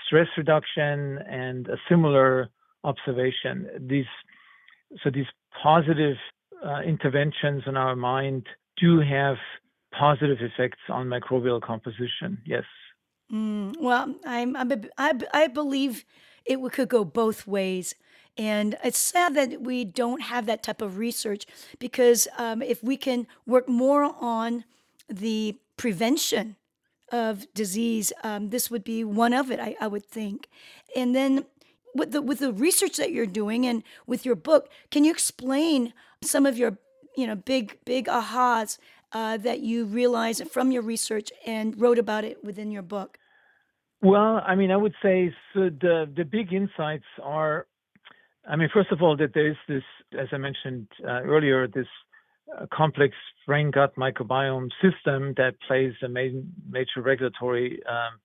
stress 0.05 0.27
reduction 0.37 1.19
and 1.29 1.67
a 1.67 1.77
similar 1.89 2.49
observation. 2.83 3.69
These 3.79 4.05
so 5.03 5.09
these 5.09 5.25
positive 5.61 6.17
uh, 6.65 6.81
interventions 6.81 7.63
in 7.65 7.77
our 7.77 7.95
mind 7.95 8.47
do 8.79 8.99
have 8.99 9.37
positive 9.97 10.37
effects 10.41 10.79
on 10.89 11.07
microbial 11.07 11.61
composition. 11.61 12.39
Yes. 12.45 12.63
Mm, 13.31 13.75
well, 13.79 14.13
I'm, 14.25 14.55
I'm 14.55 14.71
a, 14.71 14.81
I, 14.97 15.13
I 15.33 15.47
believe 15.47 16.05
it 16.45 16.59
could 16.71 16.89
go 16.89 17.05
both 17.05 17.47
ways. 17.47 17.95
And 18.37 18.77
it's 18.83 18.99
sad 18.99 19.35
that 19.35 19.61
we 19.61 19.83
don't 19.83 20.21
have 20.21 20.45
that 20.45 20.63
type 20.63 20.81
of 20.81 20.97
research 20.97 21.45
because 21.79 22.27
um, 22.37 22.61
if 22.61 22.83
we 22.83 22.97
can 22.97 23.27
work 23.45 23.67
more 23.67 24.15
on 24.19 24.63
the 25.09 25.57
prevention 25.77 26.55
of 27.11 27.45
disease, 27.53 28.13
um, 28.23 28.49
this 28.49 28.71
would 28.71 28.83
be 28.83 29.03
one 29.03 29.33
of 29.33 29.51
it, 29.51 29.59
I, 29.59 29.75
I 29.81 29.87
would 29.87 30.05
think. 30.05 30.47
And 30.95 31.13
then 31.13 31.45
with 31.93 32.11
the 32.11 32.21
with 32.21 32.39
the 32.39 32.53
research 32.53 32.97
that 32.97 33.11
you're 33.11 33.25
doing 33.25 33.65
and 33.65 33.83
with 34.07 34.25
your 34.25 34.35
book, 34.35 34.69
can 34.91 35.03
you 35.03 35.11
explain 35.11 35.93
some 36.23 36.45
of 36.45 36.57
your 36.57 36.77
you 37.17 37.27
know 37.27 37.35
big 37.35 37.77
big 37.83 38.05
ahas 38.07 38.77
uh, 39.11 39.37
that 39.37 39.59
you 39.59 39.85
realized 39.85 40.47
from 40.49 40.71
your 40.71 40.81
research 40.81 41.31
and 41.45 41.79
wrote 41.79 41.99
about 41.99 42.23
it 42.23 42.43
within 42.43 42.71
your 42.71 42.81
book? 42.81 43.17
Well, 44.01 44.41
I 44.45 44.55
mean, 44.55 44.71
I 44.71 44.77
would 44.77 44.95
say 45.03 45.33
so 45.53 45.69
the 45.69 46.09
the 46.15 46.23
big 46.23 46.53
insights 46.53 47.05
are 47.21 47.67
I 48.47 48.55
mean, 48.55 48.69
first 48.73 48.91
of 48.91 49.01
all, 49.01 49.15
that 49.17 49.33
there 49.33 49.49
is 49.49 49.57
this, 49.67 49.83
as 50.19 50.27
I 50.31 50.37
mentioned 50.37 50.87
uh, 51.03 51.21
earlier, 51.23 51.67
this 51.67 51.87
uh, 52.57 52.65
complex 52.73 53.15
brain 53.45 53.71
gut 53.71 53.95
microbiome 53.95 54.69
system 54.81 55.33
that 55.37 55.53
plays 55.67 55.93
a 56.03 56.07
major 56.09 57.01
regulatory 57.01 57.81
um, 57.87 58.19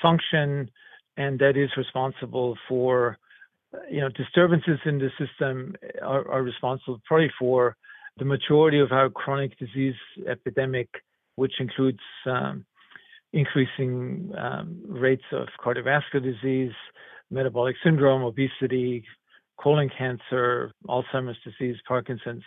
function, 0.00 0.70
and 1.16 1.38
that 1.38 1.56
is 1.56 1.70
responsible 1.76 2.56
for, 2.68 3.18
uh, 3.74 3.78
you 3.90 4.00
know, 4.00 4.08
disturbances 4.08 4.78
in 4.84 4.98
the 4.98 5.10
system 5.18 5.74
are, 6.02 6.28
are 6.30 6.42
responsible 6.42 7.00
probably 7.06 7.30
for 7.38 7.76
the 8.18 8.24
majority 8.24 8.80
of 8.80 8.90
our 8.90 9.10
chronic 9.10 9.56
disease 9.58 9.94
epidemic, 10.28 10.88
which 11.36 11.52
includes 11.60 12.00
um, 12.26 12.64
increasing 13.32 14.32
um, 14.36 14.80
rates 14.88 15.24
of 15.32 15.46
cardiovascular 15.64 16.22
disease, 16.22 16.72
metabolic 17.30 17.76
syndrome, 17.84 18.22
obesity, 18.22 19.04
colon 19.58 19.90
cancer, 19.96 20.72
Alzheimer's 20.86 21.38
disease, 21.44 21.76
Parkinson's. 21.86 22.42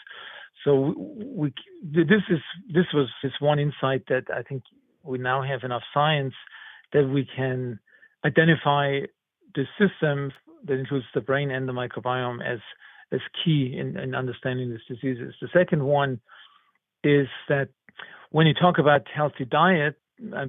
So 0.63 0.93
we, 0.97 1.53
this 1.83 2.21
is 2.29 2.39
this 2.73 2.85
was 2.93 3.07
this 3.23 3.33
one 3.39 3.59
insight 3.59 4.03
that 4.09 4.25
I 4.33 4.43
think 4.43 4.63
we 5.03 5.17
now 5.17 5.41
have 5.41 5.63
enough 5.63 5.81
science 5.93 6.33
that 6.93 7.07
we 7.07 7.27
can 7.35 7.79
identify 8.25 8.99
the 9.55 9.65
system 9.79 10.31
that 10.65 10.73
includes 10.73 11.05
the 11.13 11.21
brain 11.21 11.51
and 11.51 11.67
the 11.67 11.73
microbiome 11.73 12.39
as 12.45 12.59
as 13.11 13.19
key 13.43 13.75
in, 13.77 13.97
in 13.97 14.15
understanding 14.15 14.69
these 14.69 14.97
diseases. 14.97 15.33
The 15.41 15.49
second 15.53 15.83
one 15.83 16.19
is 17.03 17.27
that 17.49 17.69
when 18.29 18.47
you 18.47 18.53
talk 18.53 18.77
about 18.77 19.01
healthy 19.13 19.45
diet, 19.45 19.95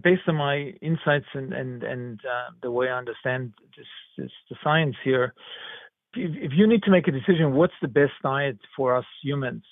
based 0.03 0.23
on 0.29 0.37
my 0.37 0.75
insights 0.83 1.27
and 1.35 1.53
and 1.53 1.83
and 1.83 2.21
uh, 2.21 2.51
the 2.63 2.71
way 2.71 2.89
I 2.89 2.99
understand 2.99 3.55
the 4.19 4.29
science 4.63 4.97
here, 5.03 5.35
if 6.15 6.53
you 6.55 6.67
need 6.67 6.83
to 6.85 6.91
make 6.91 7.09
a 7.09 7.13
decision, 7.13 7.55
what's 7.55 7.75
the 7.81 7.89
best 7.89 8.13
diet 8.23 8.59
for 8.77 8.97
us 8.97 9.05
humans? 9.23 9.65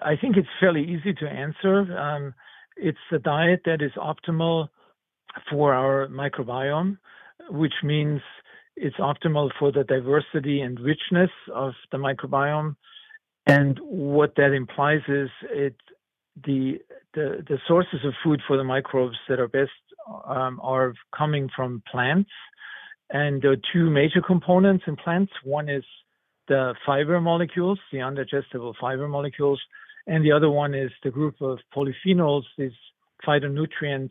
I 0.00 0.16
think 0.16 0.36
it's 0.36 0.48
fairly 0.60 0.82
easy 0.82 1.12
to 1.14 1.26
answer. 1.26 1.98
Um, 1.98 2.34
it's 2.76 2.98
a 3.12 3.18
diet 3.18 3.62
that 3.66 3.82
is 3.82 3.92
optimal 3.96 4.68
for 5.50 5.74
our 5.74 6.08
microbiome, 6.08 6.98
which 7.50 7.74
means 7.82 8.20
it's 8.76 8.96
optimal 8.96 9.50
for 9.58 9.70
the 9.70 9.84
diversity 9.84 10.60
and 10.60 10.78
richness 10.80 11.30
of 11.52 11.72
the 11.92 11.98
microbiome. 11.98 12.76
And 13.46 13.78
what 13.82 14.34
that 14.36 14.52
implies 14.52 15.02
is 15.08 15.28
it 15.50 15.76
the 16.46 16.78
the, 17.12 17.44
the 17.48 17.58
sources 17.68 18.00
of 18.04 18.12
food 18.24 18.40
for 18.46 18.56
the 18.56 18.64
microbes 18.64 19.16
that 19.28 19.38
are 19.38 19.46
best 19.46 19.70
um, 20.26 20.58
are 20.62 20.94
coming 21.16 21.48
from 21.54 21.82
plants 21.90 22.30
and 23.10 23.44
are 23.44 23.56
two 23.72 23.90
major 23.90 24.20
components 24.20 24.84
in 24.86 24.96
plants. 24.96 25.32
One 25.44 25.68
is 25.68 25.84
the 26.48 26.74
fiber 26.84 27.20
molecules, 27.20 27.78
the 27.92 27.98
undigestible 27.98 28.74
fiber 28.80 29.08
molecules, 29.08 29.60
and 30.06 30.24
the 30.24 30.32
other 30.32 30.50
one 30.50 30.74
is 30.74 30.90
the 31.02 31.10
group 31.10 31.40
of 31.40 31.58
polyphenols, 31.74 32.42
these 32.58 32.72
phytonutrients. 33.26 34.10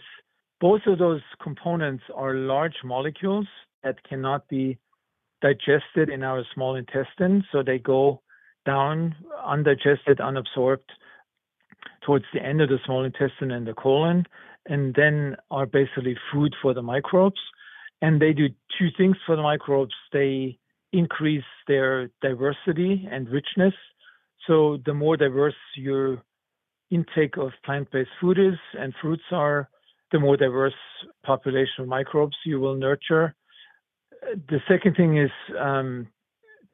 Both 0.59 0.81
of 0.88 0.97
those 0.97 1.21
components 1.41 2.03
are 2.15 2.33
large 2.33 2.77
molecules 2.83 3.47
that 3.83 4.03
cannot 4.07 4.47
be 4.47 4.77
digested 5.41 6.09
in 6.09 6.23
our 6.23 6.43
small 6.53 6.75
intestine, 6.75 7.43
so 7.51 7.62
they 7.62 7.77
go 7.77 8.21
down 8.65 9.15
undigested, 9.45 10.19
unabsorbed 10.19 10.89
towards 12.05 12.25
the 12.33 12.41
end 12.41 12.62
of 12.62 12.69
the 12.69 12.79
small 12.85 13.03
intestine 13.03 13.51
and 13.51 13.67
the 13.67 13.73
colon, 13.73 14.25
and 14.67 14.95
then 14.95 15.35
are 15.51 15.65
basically 15.65 16.15
food 16.31 16.55
for 16.62 16.73
the 16.73 16.81
microbes 16.81 17.39
and 18.03 18.22
they 18.22 18.33
do 18.33 18.50
two 18.77 18.89
things 18.98 19.15
for 19.25 19.38
the 19.38 19.41
microbes. 19.41 19.95
They 20.12 20.60
increase 20.91 21.50
their 21.69 22.10
diversity 22.22 23.07
and 23.10 23.29
richness. 23.29 23.74
So 24.45 24.77
the 24.86 24.93
more 24.93 25.15
diverse 25.15 25.55
your 25.77 26.22
intake 26.91 27.38
of 27.38 27.51
plant-based 27.63 28.10
food 28.19 28.38
is 28.38 28.60
and 28.77 28.93
fruits 29.01 29.24
are, 29.31 29.69
the 30.12 30.19
more 30.19 30.36
diverse 30.36 30.74
population 31.25 31.79
of 31.79 31.88
microbes 31.88 32.36
you 32.45 32.60
will 32.60 32.75
nurture. 32.75 33.33
The 34.50 34.60
second 34.67 34.95
thing 34.98 35.17
is 35.17 35.31
um, 35.57 36.07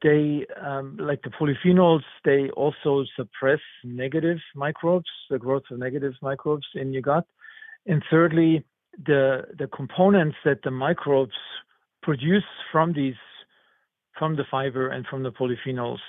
they, 0.02 0.48
um, 0.60 0.98
like 1.00 1.22
the 1.22 1.30
polyphenols, 1.30 2.02
they 2.26 2.50
also 2.58 3.06
suppress 3.16 3.60
negative 3.84 4.40
microbes, 4.56 5.10
the 5.30 5.38
growth 5.38 5.64
of 5.70 5.78
negative 5.78 6.14
microbes 6.24 6.66
in 6.74 6.92
your 6.92 7.04
gut. 7.04 7.26
And 7.86 8.04
thirdly, 8.10 8.66
the 9.06 9.44
the 9.58 9.68
components 9.68 10.38
that 10.46 10.62
the 10.64 10.72
microbes 10.72 11.34
produce 12.02 12.44
from 12.72 12.94
these 12.94 13.16
from 14.18 14.36
the 14.36 14.44
fiber 14.52 14.90
and 14.90 15.06
from 15.08 15.24
the 15.24 15.32
polyphenols 15.32 16.00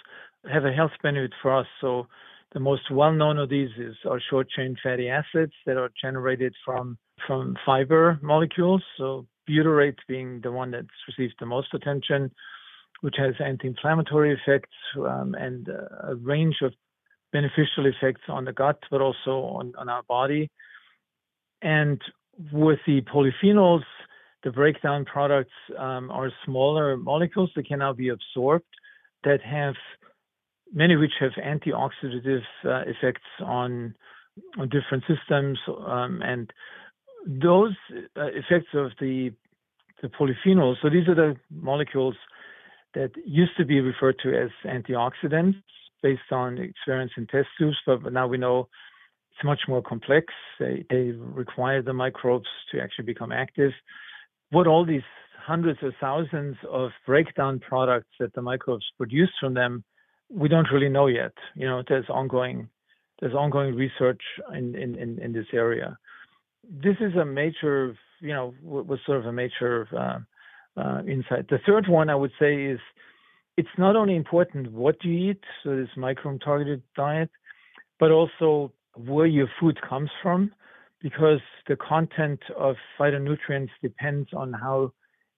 have 0.52 0.64
a 0.64 0.72
health 0.72 0.90
benefit 1.02 1.32
for 1.40 1.54
us. 1.54 1.66
So 1.80 2.06
the 2.52 2.60
most 2.60 2.90
well-known 2.90 3.38
of 3.38 3.48
these 3.48 3.70
is 3.78 3.94
our 4.08 4.20
short-chain 4.30 4.76
fatty 4.82 5.08
acids 5.08 5.52
that 5.66 5.76
are 5.76 5.90
generated 6.02 6.54
from 6.64 6.98
from 7.26 7.56
fiber 7.64 8.18
molecules. 8.22 8.82
So 8.96 9.26
butyrate 9.48 9.98
being 10.08 10.40
the 10.42 10.50
one 10.50 10.70
that's 10.70 10.88
received 11.06 11.34
the 11.38 11.46
most 11.46 11.68
attention, 11.74 12.30
which 13.02 13.16
has 13.18 13.34
anti-inflammatory 13.44 14.32
effects 14.32 14.74
um, 14.96 15.34
and 15.34 15.68
a 15.68 16.16
range 16.16 16.56
of 16.62 16.72
beneficial 17.32 17.86
effects 17.86 18.22
on 18.28 18.44
the 18.44 18.52
gut, 18.52 18.78
but 18.90 19.00
also 19.00 19.42
on, 19.58 19.72
on 19.78 19.88
our 19.88 20.02
body. 20.04 20.50
And 21.62 22.00
with 22.52 22.78
the 22.86 23.02
polyphenols, 23.02 23.82
the 24.42 24.50
breakdown 24.50 25.04
products 25.04 25.52
um, 25.78 26.10
are 26.10 26.30
smaller 26.44 26.96
molecules 26.96 27.50
that 27.56 27.66
can 27.66 27.80
now 27.80 27.92
be 27.92 28.08
absorbed 28.08 28.64
that 29.24 29.40
have 29.42 29.74
many 30.72 30.94
of 30.94 31.00
which 31.00 31.12
have 31.20 31.32
antioxidative 31.32 32.42
uh, 32.64 32.82
effects 32.86 33.26
on 33.44 33.94
different 34.70 35.04
systems 35.06 35.58
um, 35.86 36.22
and 36.22 36.52
those 37.26 37.74
uh, 38.16 38.26
effects 38.26 38.68
of 38.74 38.92
the 39.00 39.30
polyphenols 40.18 40.76
so 40.80 40.88
these 40.88 41.06
are 41.08 41.14
the 41.14 41.36
molecules 41.50 42.14
that 42.94 43.10
used 43.26 43.52
to 43.58 43.64
be 43.66 43.80
referred 43.80 44.16
to 44.22 44.30
as 44.30 44.48
antioxidants 44.64 45.56
based 46.02 46.32
on 46.32 46.56
experience 46.56 47.12
in 47.18 47.26
test 47.26 47.48
tubes 47.58 47.76
but 47.84 48.10
now 48.10 48.26
we 48.26 48.38
know 48.38 48.68
it's 49.32 49.44
much 49.44 49.60
more 49.68 49.82
complex 49.82 50.32
they, 50.58 50.84
they 50.90 51.12
require 51.18 51.82
the 51.82 51.92
microbes 51.92 52.48
to 52.70 52.80
actually 52.80 53.04
become 53.04 53.32
active 53.32 53.72
what 54.50 54.66
all 54.66 54.84
these 54.84 55.02
hundreds 55.46 55.78
of 55.82 55.92
thousands 56.00 56.56
of 56.70 56.90
breakdown 57.06 57.58
products 57.58 58.10
that 58.18 58.32
the 58.34 58.42
microbes 58.42 58.84
produce 58.98 59.30
from 59.40 59.54
them 59.54 59.84
we 60.30 60.48
don't 60.48 60.68
really 60.72 60.88
know 60.88 61.06
yet. 61.06 61.32
You 61.54 61.66
know, 61.66 61.82
there's 61.86 62.08
ongoing 62.08 62.68
there's 63.20 63.34
ongoing 63.34 63.74
research 63.74 64.22
in 64.54 64.74
in 64.74 64.94
in, 64.94 65.18
in 65.18 65.32
this 65.32 65.46
area. 65.52 65.98
This 66.68 66.96
is 67.00 67.14
a 67.16 67.24
major, 67.24 67.96
you 68.20 68.32
know, 68.32 68.54
was 68.62 69.00
sort 69.04 69.18
of 69.18 69.26
a 69.26 69.32
major 69.32 69.88
uh, 69.96 70.80
uh, 70.80 71.02
insight. 71.06 71.48
The 71.48 71.58
third 71.66 71.88
one 71.88 72.08
I 72.08 72.14
would 72.14 72.32
say 72.38 72.64
is 72.64 72.78
it's 73.56 73.76
not 73.76 73.96
only 73.96 74.14
important 74.14 74.72
what 74.72 75.04
you 75.04 75.30
eat, 75.30 75.42
so 75.62 75.76
this 75.76 75.88
microbiome 75.96 76.42
targeted 76.42 76.82
diet, 76.96 77.30
but 77.98 78.10
also 78.10 78.72
where 78.96 79.26
your 79.26 79.48
food 79.58 79.78
comes 79.88 80.10
from, 80.22 80.52
because 81.00 81.40
the 81.68 81.76
content 81.76 82.40
of 82.58 82.76
phytonutrients 82.98 83.70
depends 83.82 84.28
on 84.34 84.52
how 84.52 84.92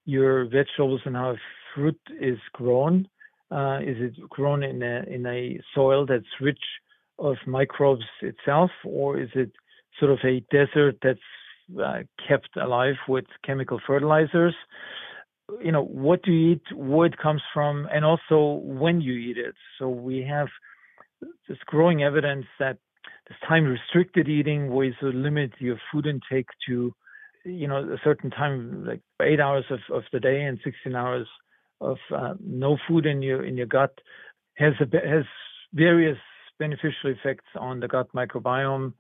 your 0.04 0.46
vegetables 0.46 1.00
and 1.04 1.14
how 1.14 1.36
fruit 1.74 2.00
is 2.20 2.38
grown. 2.52 3.06
Uh, 3.50 3.78
is 3.80 3.96
it 4.00 4.14
grown 4.30 4.62
in 4.62 4.82
a 4.82 5.04
in 5.08 5.26
a 5.26 5.60
soil 5.74 6.06
that's 6.06 6.24
rich 6.40 6.62
of 7.18 7.36
microbes 7.46 8.04
itself, 8.22 8.70
or 8.84 9.20
is 9.20 9.28
it 9.34 9.52
sort 10.00 10.10
of 10.10 10.18
a 10.24 10.40
desert 10.50 10.96
that's 11.02 11.20
uh, 11.84 12.00
kept 12.26 12.56
alive 12.56 12.96
with 13.08 13.26
chemical 13.44 13.78
fertilizers? 13.86 14.54
You 15.62 15.70
know, 15.70 15.84
what 15.84 16.22
do 16.22 16.32
you 16.32 16.52
eat, 16.52 16.62
where 16.74 17.06
it 17.06 17.18
comes 17.18 17.42
from, 17.52 17.86
and 17.92 18.04
also 18.04 18.60
when 18.64 19.00
you 19.02 19.12
eat 19.12 19.36
it. 19.36 19.54
So 19.78 19.88
we 19.88 20.22
have 20.22 20.48
this 21.48 21.58
growing 21.66 22.02
evidence 22.02 22.46
that 22.58 22.78
this 23.28 23.36
time 23.46 23.64
restricted 23.64 24.28
eating, 24.28 24.70
where 24.70 24.86
you 24.86 24.94
sort 25.00 25.14
of 25.14 25.20
limit 25.20 25.52
your 25.58 25.78
food 25.90 26.06
intake 26.06 26.48
to, 26.68 26.94
you 27.44 27.68
know, 27.68 27.78
a 27.78 27.98
certain 28.02 28.30
time, 28.30 28.84
like 28.84 29.00
eight 29.22 29.40
hours 29.40 29.64
of, 29.70 29.80
of 29.94 30.02
the 30.12 30.20
day 30.20 30.42
and 30.42 30.58
16 30.64 30.94
hours 30.94 31.26
of 31.80 31.98
uh, 32.14 32.34
no 32.40 32.78
food 32.88 33.06
in 33.06 33.22
your 33.22 33.44
in 33.44 33.56
your 33.56 33.66
gut 33.66 33.92
has 34.54 34.74
a, 34.80 34.84
has 35.08 35.24
various 35.72 36.18
beneficial 36.58 37.10
effects 37.10 37.46
on 37.58 37.80
the 37.80 37.88
gut 37.88 38.08
microbiome 38.14 38.92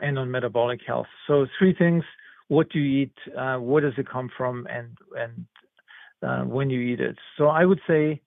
and 0.00 0.18
on 0.18 0.30
metabolic 0.30 0.80
health. 0.86 1.08
So 1.26 1.46
three 1.58 1.74
things: 1.74 2.04
what 2.48 2.70
do 2.70 2.78
you 2.78 3.02
eat, 3.02 3.14
uh, 3.36 3.56
where 3.56 3.82
does 3.82 3.92
it 3.98 4.08
come 4.08 4.30
from, 4.36 4.66
and 4.70 4.96
and 5.16 5.46
uh, 6.22 6.44
when 6.44 6.70
you 6.70 6.80
eat 6.80 7.00
it. 7.00 7.16
So 7.36 7.48
I 7.48 7.64
would 7.64 7.80
say, 7.86 8.20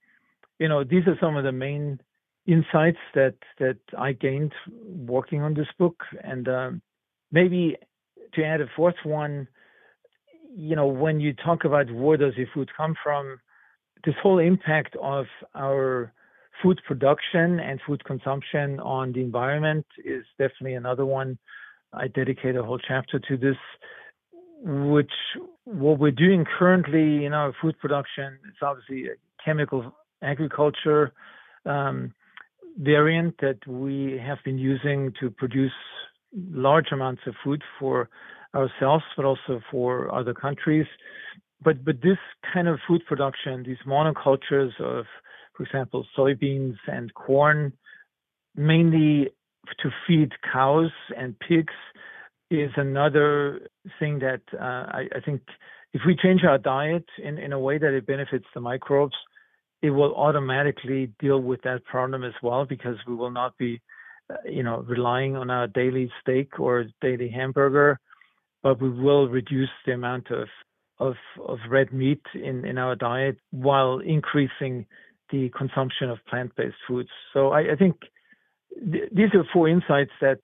you 0.59 0.67
know, 0.67 0.83
these 0.83 1.07
are 1.07 1.17
some 1.19 1.35
of 1.35 1.43
the 1.43 1.51
main 1.51 1.99
insights 2.45 2.99
that 3.15 3.35
I 3.97 4.11
gained 4.13 4.53
working 5.07 5.41
on 5.41 5.53
this 5.53 5.67
book, 5.77 6.03
and 6.23 6.47
um, 6.47 6.81
maybe 7.31 7.77
to 8.33 8.43
add 8.43 8.61
a 8.61 8.67
fourth 8.75 8.95
one, 9.03 9.47
you 10.55 10.75
know, 10.75 10.87
when 10.87 11.19
you 11.19 11.33
talk 11.33 11.65
about 11.65 11.91
where 11.91 12.17
does 12.17 12.33
your 12.35 12.47
food 12.53 12.69
come 12.75 12.95
from, 13.01 13.39
this 14.05 14.15
whole 14.21 14.39
impact 14.39 14.95
of 15.01 15.25
our 15.55 16.11
food 16.61 16.79
production 16.85 17.59
and 17.59 17.79
food 17.87 18.03
consumption 18.05 18.79
on 18.79 19.11
the 19.13 19.21
environment 19.21 19.85
is 20.03 20.23
definitely 20.37 20.73
another 20.73 21.05
one. 21.05 21.37
I 21.93 22.07
dedicate 22.07 22.55
a 22.55 22.63
whole 22.63 22.79
chapter 22.79 23.19
to 23.19 23.37
this, 23.37 23.57
which 24.61 25.11
what 25.63 25.99
we're 25.99 26.11
doing 26.11 26.45
currently 26.57 27.25
in 27.25 27.33
our 27.33 27.53
food 27.61 27.79
production, 27.79 28.37
it's 28.47 28.57
obviously 28.61 29.09
chemical 29.43 29.93
agriculture 30.21 31.13
um, 31.65 32.13
variant 32.77 33.35
that 33.41 33.65
we 33.67 34.19
have 34.25 34.39
been 34.43 34.57
using 34.57 35.13
to 35.19 35.29
produce 35.29 35.71
large 36.33 36.87
amounts 36.91 37.21
of 37.27 37.35
food 37.43 37.61
for 37.79 38.09
ourselves, 38.55 39.03
but 39.15 39.25
also 39.25 39.61
for 39.71 40.13
other 40.13 40.33
countries. 40.33 40.87
But 41.61 41.83
but 41.85 42.01
this 42.01 42.17
kind 42.53 42.67
of 42.67 42.79
food 42.87 43.01
production, 43.07 43.63
these 43.63 43.77
monocultures 43.87 44.79
of, 44.79 45.05
for 45.55 45.63
example, 45.63 46.05
soybeans 46.17 46.77
and 46.87 47.13
corn, 47.13 47.73
mainly 48.55 49.29
to 49.81 49.89
feed 50.05 50.31
cows 50.51 50.91
and 51.17 51.39
pigs, 51.39 51.73
is 52.51 52.71
another 52.75 53.67
thing 53.99 54.19
that 54.19 54.41
uh, 54.53 54.57
I, 54.61 55.07
I, 55.15 55.19
think 55.25 55.41
if 55.93 56.01
we 56.05 56.15
change 56.15 56.43
our 56.43 56.57
diet 56.57 57.05
in, 57.23 57.37
in 57.37 57.53
a 57.53 57.59
way 57.59 57.77
that 57.77 57.93
it 57.93 58.05
benefits 58.05 58.45
the 58.53 58.59
microbes, 58.59 59.15
it 59.83 59.89
will 59.91 60.15
automatically 60.15 61.11
deal 61.19 61.39
with 61.39 61.61
that 61.63 61.83
problem 61.83 62.23
as 62.23 62.33
well 62.41 62.65
because 62.65 62.95
we 63.05 63.13
will 63.13 63.29
not 63.29 63.55
be, 63.57 63.81
uh, 64.31 64.37
you 64.49 64.63
know, 64.63 64.77
relying 64.87 65.35
on 65.35 65.49
our 65.49 65.67
daily 65.67 66.09
steak 66.21 66.57
or 66.57 66.85
daily 67.01 67.29
hamburger, 67.29 67.99
but 68.63 68.81
we 68.81 68.89
will 68.89 69.27
reduce 69.27 69.69
the 69.85 69.91
amount 69.91 70.31
of 70.31 70.47
of, 70.99 71.15
of 71.45 71.57
red 71.69 71.91
meat 71.91 72.21
in, 72.35 72.63
in 72.65 72.77
our 72.77 72.95
diet 72.95 73.35
while 73.49 73.99
increasing 73.99 74.85
the 75.31 75.49
consumption 75.49 76.09
of 76.09 76.19
plant-based 76.29 76.75
foods. 76.87 77.09
So 77.33 77.49
I, 77.49 77.73
I 77.73 77.75
think 77.75 77.95
th- 78.91 79.09
these 79.11 79.33
are 79.33 79.43
four 79.51 79.67
insights 79.67 80.11
that 80.21 80.37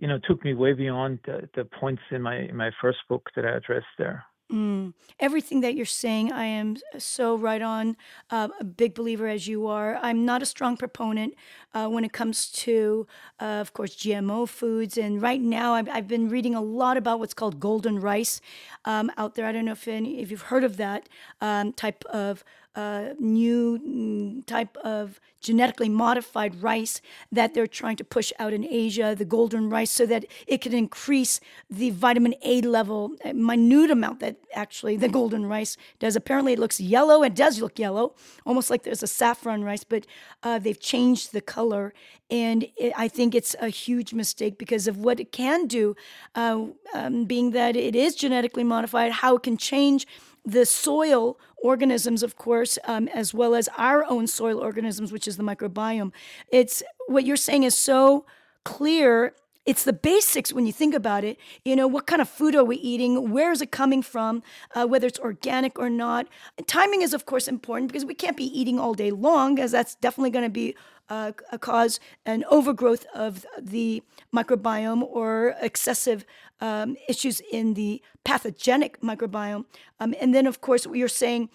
you 0.00 0.08
know 0.08 0.18
took 0.26 0.42
me 0.44 0.54
way 0.54 0.72
beyond 0.72 1.20
the, 1.24 1.48
the 1.54 1.64
points 1.64 2.02
in 2.10 2.22
my 2.22 2.36
in 2.36 2.56
my 2.56 2.70
first 2.80 2.98
book 3.08 3.30
that 3.36 3.44
I 3.44 3.56
addressed 3.58 3.94
there. 3.98 4.24
Mm. 4.52 4.94
Everything 5.20 5.60
that 5.60 5.76
you're 5.76 5.86
saying, 5.86 6.32
I 6.32 6.44
am 6.44 6.76
so 6.98 7.36
right 7.36 7.62
on. 7.62 7.96
Uh, 8.30 8.48
a 8.58 8.64
big 8.64 8.94
believer 8.94 9.28
as 9.28 9.46
you 9.46 9.68
are. 9.68 9.96
I'm 10.02 10.24
not 10.24 10.42
a 10.42 10.46
strong 10.46 10.76
proponent 10.76 11.34
uh, 11.72 11.86
when 11.86 12.04
it 12.04 12.12
comes 12.12 12.50
to, 12.50 13.06
uh, 13.38 13.44
of 13.44 13.72
course, 13.72 13.94
GMO 13.94 14.48
foods. 14.48 14.98
And 14.98 15.22
right 15.22 15.40
now, 15.40 15.74
I've, 15.74 15.88
I've, 15.88 16.08
been 16.08 16.28
reading 16.28 16.56
a 16.56 16.60
lot 16.60 16.96
about 16.96 17.20
what's 17.20 17.34
called 17.34 17.60
golden 17.60 18.00
rice 18.00 18.40
um, 18.84 19.12
out 19.16 19.36
there. 19.36 19.46
I 19.46 19.52
don't 19.52 19.66
know 19.66 19.72
if 19.72 19.86
any, 19.86 20.20
if 20.20 20.32
you've 20.32 20.42
heard 20.42 20.64
of 20.64 20.76
that 20.78 21.08
um, 21.40 21.72
type 21.72 22.04
of 22.06 22.42
uh, 22.74 23.10
new 23.18 23.78
mm, 23.78 24.46
type 24.46 24.76
of 24.78 25.20
genetically 25.40 25.88
modified 25.88 26.62
rice 26.62 27.00
that 27.32 27.54
they're 27.54 27.66
trying 27.66 27.96
to 27.96 28.04
push 28.04 28.32
out 28.38 28.52
in 28.52 28.64
Asia, 28.64 29.14
the 29.16 29.24
golden 29.24 29.70
rice, 29.70 29.90
so 29.90 30.06
that 30.06 30.24
it 30.46 30.60
can 30.60 30.74
increase 30.74 31.40
the 31.68 31.90
vitamin 31.90 32.34
A 32.42 32.60
level, 32.60 33.12
a 33.24 33.32
minute 33.32 33.90
amount 33.90 34.20
that 34.20 34.36
actually 34.54 34.96
the 34.96 35.08
golden 35.08 35.46
rice 35.46 35.76
does. 35.98 36.14
Apparently, 36.14 36.52
it 36.52 36.58
looks 36.58 36.80
yellow. 36.80 37.22
It 37.22 37.34
does 37.34 37.60
look 37.60 37.78
yellow, 37.78 38.14
almost 38.44 38.70
like 38.70 38.82
there's 38.82 39.02
a 39.02 39.08
saffron 39.08 39.64
rice, 39.64 39.84
but 39.84 40.06
uh, 40.42 40.58
they've 40.58 40.78
changed 40.78 41.32
the 41.32 41.40
color. 41.40 41.92
And 42.30 42.68
it, 42.76 42.92
I 42.96 43.08
think 43.08 43.34
it's 43.34 43.56
a 43.60 43.68
huge 43.68 44.14
mistake 44.14 44.58
because 44.58 44.86
of 44.86 44.98
what 44.98 45.18
it 45.18 45.32
can 45.32 45.66
do, 45.66 45.96
uh, 46.34 46.66
um, 46.94 47.24
being 47.24 47.50
that 47.52 47.74
it 47.74 47.96
is 47.96 48.14
genetically 48.14 48.62
modified, 48.62 49.10
how 49.10 49.36
it 49.36 49.42
can 49.42 49.56
change 49.56 50.06
the 50.44 50.64
soil 50.64 51.38
organisms, 51.62 52.22
of 52.22 52.36
course, 52.36 52.78
um, 52.84 53.08
as 53.08 53.34
well 53.34 53.54
as 53.54 53.68
our 53.76 54.04
own 54.10 54.26
soil 54.26 54.58
organisms, 54.58 55.12
which 55.12 55.28
is 55.28 55.36
the 55.36 55.42
microbiome. 55.42 56.12
It's 56.50 56.82
what 57.06 57.24
you're 57.24 57.36
saying 57.36 57.64
is 57.64 57.76
so 57.76 58.24
clear. 58.64 59.34
It's 59.66 59.84
the 59.84 59.92
basics 59.92 60.52
when 60.52 60.66
you 60.66 60.72
think 60.72 60.94
about 60.94 61.22
it. 61.22 61.38
You 61.64 61.76
know, 61.76 61.86
what 61.86 62.06
kind 62.06 62.22
of 62.22 62.28
food 62.28 62.54
are 62.54 62.64
we 62.64 62.76
eating? 62.76 63.30
Where 63.30 63.52
is 63.52 63.60
it 63.60 63.70
coming 63.70 64.02
from? 64.02 64.42
Uh, 64.74 64.86
whether 64.86 65.06
it's 65.06 65.18
organic 65.18 65.78
or 65.78 65.90
not. 65.90 66.26
Timing 66.66 67.02
is, 67.02 67.12
of 67.12 67.26
course, 67.26 67.46
important 67.46 67.92
because 67.92 68.06
we 68.06 68.14
can't 68.14 68.36
be 68.36 68.46
eating 68.58 68.80
all 68.80 68.94
day 68.94 69.10
long, 69.10 69.58
as 69.58 69.72
that's 69.72 69.94
definitely 69.96 70.30
going 70.30 70.46
to 70.46 70.50
be 70.50 70.74
uh, 71.10 71.32
cause 71.60 72.00
an 72.24 72.44
overgrowth 72.48 73.04
of 73.14 73.44
the 73.60 74.02
microbiome 74.34 75.02
or 75.02 75.56
excessive 75.60 76.24
um, 76.60 76.96
issues 77.08 77.42
in 77.52 77.74
the 77.74 78.00
pathogenic 78.24 79.00
microbiome. 79.00 79.64
Um, 79.98 80.14
and 80.20 80.34
then, 80.34 80.46
of 80.46 80.60
course, 80.60 80.86
you're 80.92 81.08
saying 81.08 81.50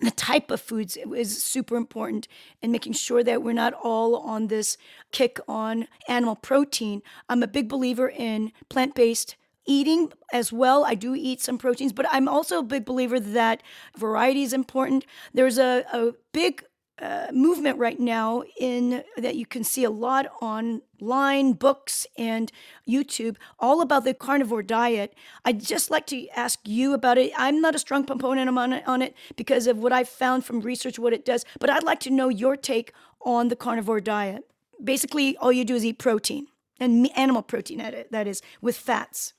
the 0.00 0.10
type 0.10 0.50
of 0.50 0.60
foods 0.60 0.96
is 0.96 1.42
super 1.42 1.76
important 1.76 2.26
and 2.62 2.72
making 2.72 2.94
sure 2.94 3.22
that 3.22 3.42
we're 3.42 3.52
not 3.52 3.74
all 3.74 4.16
on 4.16 4.46
this 4.46 4.76
kick 5.12 5.38
on 5.46 5.88
animal 6.08 6.36
protein. 6.36 7.02
I'm 7.28 7.42
a 7.42 7.46
big 7.46 7.68
believer 7.68 8.08
in 8.08 8.52
plant 8.68 8.94
based 8.94 9.36
eating 9.66 10.12
as 10.32 10.52
well. 10.52 10.84
I 10.84 10.94
do 10.94 11.14
eat 11.14 11.40
some 11.40 11.58
proteins, 11.58 11.92
but 11.92 12.06
I'm 12.10 12.28
also 12.28 12.58
a 12.58 12.62
big 12.62 12.84
believer 12.84 13.20
that 13.20 13.62
variety 13.96 14.42
is 14.42 14.52
important. 14.52 15.04
There's 15.34 15.58
a, 15.58 15.84
a 15.92 16.12
big 16.32 16.64
uh, 17.00 17.28
movement 17.32 17.78
right 17.78 17.98
now 17.98 18.42
in 18.58 19.02
that 19.16 19.36
you 19.36 19.46
can 19.46 19.64
see 19.64 19.84
a 19.84 19.90
lot 19.90 20.26
online 20.42 21.52
books 21.52 22.06
and 22.18 22.52
YouTube 22.88 23.36
all 23.58 23.80
about 23.80 24.04
the 24.04 24.14
carnivore 24.14 24.62
diet. 24.62 25.14
I'd 25.44 25.60
just 25.60 25.90
like 25.90 26.06
to 26.08 26.28
ask 26.28 26.58
you 26.64 26.92
about 26.92 27.18
it. 27.18 27.32
I'm 27.36 27.60
not 27.60 27.74
a 27.74 27.78
strong 27.78 28.04
proponent 28.04 28.56
on 28.56 28.72
it, 28.72 28.86
on 28.86 29.02
it 29.02 29.14
because 29.36 29.66
of 29.66 29.78
what 29.78 29.92
I've 29.92 30.08
found 30.08 30.44
from 30.44 30.60
research 30.60 30.98
what 30.98 31.12
it 31.12 31.24
does, 31.24 31.44
but 31.58 31.70
I'd 31.70 31.84
like 31.84 32.00
to 32.00 32.10
know 32.10 32.28
your 32.28 32.56
take 32.56 32.92
on 33.22 33.48
the 33.48 33.56
carnivore 33.56 34.00
diet. 34.00 34.44
Basically, 34.82 35.36
all 35.38 35.52
you 35.52 35.64
do 35.64 35.74
is 35.74 35.84
eat 35.84 35.98
protein 35.98 36.48
and 36.78 37.10
animal 37.16 37.42
protein 37.42 37.78
that 38.10 38.26
is 38.26 38.42
with 38.60 38.76
fats. 38.76 39.34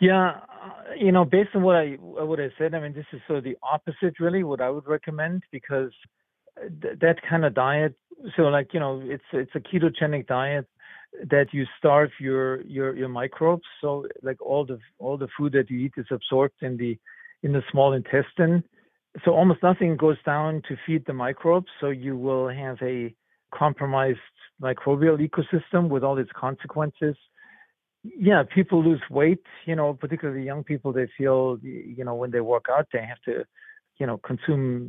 Yeah, 0.00 0.40
uh, 0.62 0.94
you 0.98 1.12
know, 1.12 1.24
based 1.24 1.50
on 1.54 1.62
what 1.62 1.76
I 1.76 1.90
what 2.00 2.40
I 2.40 2.48
said, 2.58 2.74
I 2.74 2.80
mean, 2.80 2.92
this 2.92 3.06
is 3.12 3.20
sort 3.26 3.38
of 3.38 3.44
the 3.44 3.56
opposite, 3.62 4.18
really, 4.18 4.42
what 4.42 4.60
I 4.60 4.68
would 4.68 4.86
recommend 4.86 5.44
because 5.52 5.92
th- 6.82 6.98
that 7.00 7.16
kind 7.28 7.44
of 7.44 7.54
diet. 7.54 7.94
So, 8.36 8.42
like, 8.42 8.72
you 8.72 8.80
know, 8.80 9.02
it's 9.04 9.24
it's 9.32 9.50
a 9.54 9.60
ketogenic 9.60 10.26
diet 10.26 10.66
that 11.30 11.46
you 11.52 11.64
starve 11.78 12.10
your 12.20 12.62
your 12.62 12.96
your 12.96 13.08
microbes. 13.08 13.64
So, 13.80 14.06
like, 14.22 14.40
all 14.40 14.64
the 14.64 14.78
all 14.98 15.16
the 15.16 15.28
food 15.36 15.52
that 15.52 15.70
you 15.70 15.78
eat 15.78 15.94
is 15.96 16.06
absorbed 16.10 16.62
in 16.62 16.76
the 16.76 16.98
in 17.42 17.52
the 17.52 17.62
small 17.70 17.92
intestine. 17.92 18.62
So, 19.24 19.32
almost 19.32 19.62
nothing 19.62 19.96
goes 19.96 20.16
down 20.24 20.62
to 20.68 20.76
feed 20.86 21.04
the 21.06 21.12
microbes. 21.12 21.68
So, 21.80 21.88
you 21.88 22.16
will 22.16 22.48
have 22.48 22.78
a 22.82 23.14
compromised 23.54 24.18
microbial 24.62 25.18
ecosystem 25.18 25.88
with 25.88 26.04
all 26.04 26.18
its 26.18 26.30
consequences 26.34 27.16
yeah, 28.04 28.42
people 28.42 28.82
lose 28.84 29.00
weight, 29.10 29.42
you 29.64 29.76
know, 29.76 29.94
particularly 29.94 30.44
young 30.44 30.64
people, 30.64 30.92
they 30.92 31.06
feel, 31.16 31.58
you 31.62 32.04
know, 32.04 32.14
when 32.14 32.30
they 32.30 32.40
work 32.40 32.66
out, 32.70 32.88
they 32.92 33.00
have 33.00 33.20
to, 33.26 33.44
you 33.98 34.06
know, 34.06 34.18
consume 34.18 34.88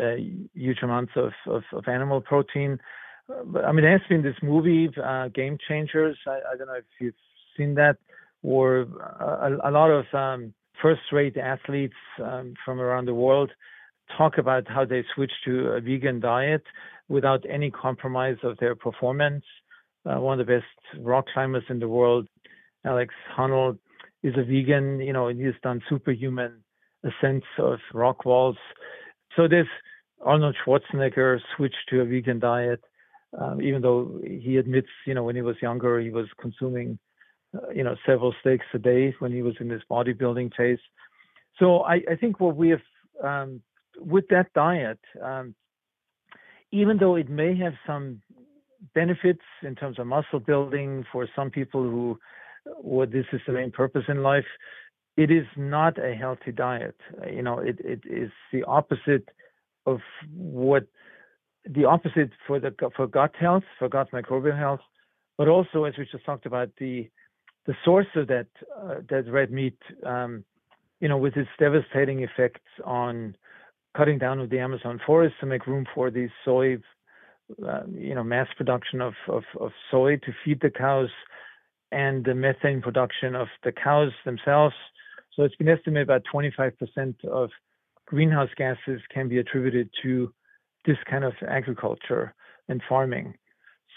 uh, 0.00 0.16
huge 0.54 0.78
amounts 0.82 1.12
of, 1.16 1.32
animal 1.86 2.20
protein. 2.20 2.78
Uh, 3.28 3.60
I 3.60 3.72
mean, 3.72 3.82
there 3.82 3.92
has 3.92 4.06
been 4.08 4.22
this 4.22 4.36
movie, 4.42 4.88
uh, 5.02 5.28
Game 5.28 5.58
Changers. 5.68 6.16
I, 6.26 6.56
don't 6.56 6.66
know 6.66 6.74
if 6.74 6.84
you've 7.00 7.14
seen 7.56 7.74
that, 7.74 7.96
or 8.42 8.80
a, 8.80 9.68
a 9.68 9.70
lot 9.70 9.90
of 9.90 10.04
um, 10.14 10.54
first 10.80 11.00
rate 11.12 11.36
athletes 11.36 11.94
um, 12.22 12.54
from 12.64 12.80
around 12.80 13.06
the 13.06 13.14
world 13.14 13.50
talk 14.16 14.38
about 14.38 14.66
how 14.68 14.84
they 14.84 15.04
switch 15.14 15.32
to 15.44 15.68
a 15.68 15.80
vegan 15.80 16.20
diet 16.20 16.62
without 17.08 17.44
any 17.48 17.70
compromise 17.70 18.36
of 18.42 18.56
their 18.58 18.74
performance. 18.74 19.44
Uh, 20.06 20.20
one 20.20 20.40
of 20.40 20.46
the 20.46 20.52
best 20.52 21.04
rock 21.04 21.26
climbers 21.34 21.64
in 21.68 21.78
the 21.78 21.88
world 21.88 22.26
Alex 22.84 23.12
Honnold 23.36 23.78
is 24.22 24.34
a 24.36 24.44
vegan, 24.44 25.00
you 25.00 25.12
know, 25.12 25.28
and 25.28 25.40
he's 25.40 25.54
done 25.62 25.82
superhuman 25.88 26.62
ascents 27.08 27.46
of 27.58 27.78
rock 27.92 28.24
walls. 28.24 28.56
So 29.36 29.48
this 29.48 29.66
Arnold 30.20 30.56
Schwarzenegger 30.64 31.40
switched 31.56 31.88
to 31.90 32.00
a 32.00 32.04
vegan 32.04 32.38
diet, 32.38 32.82
um, 33.38 33.60
even 33.62 33.82
though 33.82 34.20
he 34.24 34.56
admits, 34.56 34.88
you 35.06 35.14
know, 35.14 35.24
when 35.24 35.36
he 35.36 35.42
was 35.42 35.56
younger, 35.60 36.00
he 36.00 36.10
was 36.10 36.26
consuming, 36.40 36.98
uh, 37.54 37.70
you 37.70 37.84
know, 37.84 37.94
several 38.06 38.34
steaks 38.40 38.66
a 38.74 38.78
day 38.78 39.14
when 39.18 39.32
he 39.32 39.42
was 39.42 39.54
in 39.60 39.68
his 39.68 39.82
bodybuilding 39.90 40.54
phase. 40.56 40.78
So 41.58 41.80
I, 41.80 41.96
I 42.10 42.16
think 42.20 42.40
what 42.40 42.56
we 42.56 42.70
have 42.70 42.80
um, 43.22 43.62
with 43.98 44.26
that 44.30 44.52
diet, 44.54 45.00
um, 45.22 45.54
even 46.72 46.98
though 46.98 47.16
it 47.16 47.28
may 47.28 47.56
have 47.56 47.74
some 47.86 48.22
benefits 48.94 49.42
in 49.62 49.74
terms 49.74 49.98
of 49.98 50.06
muscle 50.06 50.40
building 50.40 51.04
for 51.12 51.28
some 51.34 51.50
people 51.50 51.82
who 51.82 52.18
what 52.76 53.10
this 53.10 53.24
is 53.32 53.40
the 53.46 53.52
main 53.52 53.70
purpose 53.70 54.04
in 54.08 54.22
life, 54.22 54.44
it 55.18 55.32
is 55.32 55.46
not 55.56 55.98
a 55.98 56.14
healthy 56.14 56.52
diet. 56.52 56.94
You 57.28 57.42
know, 57.42 57.58
it, 57.58 57.80
it 57.80 58.02
is 58.08 58.30
the 58.52 58.62
opposite 58.62 59.28
of 59.84 59.98
what 60.32 60.86
the 61.68 61.84
opposite 61.84 62.30
for 62.46 62.60
the 62.60 62.72
for 62.96 63.08
gut 63.08 63.34
health, 63.38 63.64
for 63.78 63.88
gut 63.88 64.08
microbial 64.12 64.56
health, 64.56 64.80
but 65.36 65.48
also 65.48 65.84
as 65.84 65.94
we 65.98 66.06
just 66.10 66.24
talked 66.24 66.46
about 66.46 66.70
the 66.78 67.10
the 67.66 67.74
source 67.84 68.06
of 68.14 68.28
that 68.28 68.46
uh, 68.80 68.96
that 69.10 69.24
red 69.28 69.50
meat, 69.50 69.78
um, 70.06 70.44
you 71.00 71.08
know, 71.08 71.18
with 71.18 71.36
its 71.36 71.50
devastating 71.58 72.22
effects 72.22 72.70
on 72.84 73.36
cutting 73.96 74.18
down 74.18 74.38
of 74.38 74.50
the 74.50 74.60
Amazon 74.60 75.00
forest 75.04 75.34
to 75.40 75.46
make 75.46 75.66
room 75.66 75.84
for 75.94 76.12
the 76.12 76.28
soy, 76.44 76.76
uh, 77.66 77.82
you 77.92 78.14
know, 78.14 78.22
mass 78.22 78.46
production 78.56 79.00
of, 79.00 79.14
of, 79.26 79.42
of 79.58 79.72
soy 79.90 80.14
to 80.18 80.32
feed 80.44 80.60
the 80.60 80.70
cows, 80.70 81.10
and 81.90 82.24
the 82.24 82.34
methane 82.34 82.80
production 82.80 83.34
of 83.34 83.48
the 83.64 83.72
cows 83.72 84.12
themselves. 84.24 84.74
So 85.38 85.44
it's 85.44 85.54
been 85.54 85.68
estimated 85.68 86.08
about 86.08 86.24
25% 86.34 87.24
of 87.24 87.50
greenhouse 88.06 88.50
gases 88.56 89.00
can 89.14 89.28
be 89.28 89.38
attributed 89.38 89.88
to 90.02 90.32
this 90.84 90.96
kind 91.08 91.22
of 91.22 91.32
agriculture 91.46 92.34
and 92.68 92.82
farming. 92.88 93.34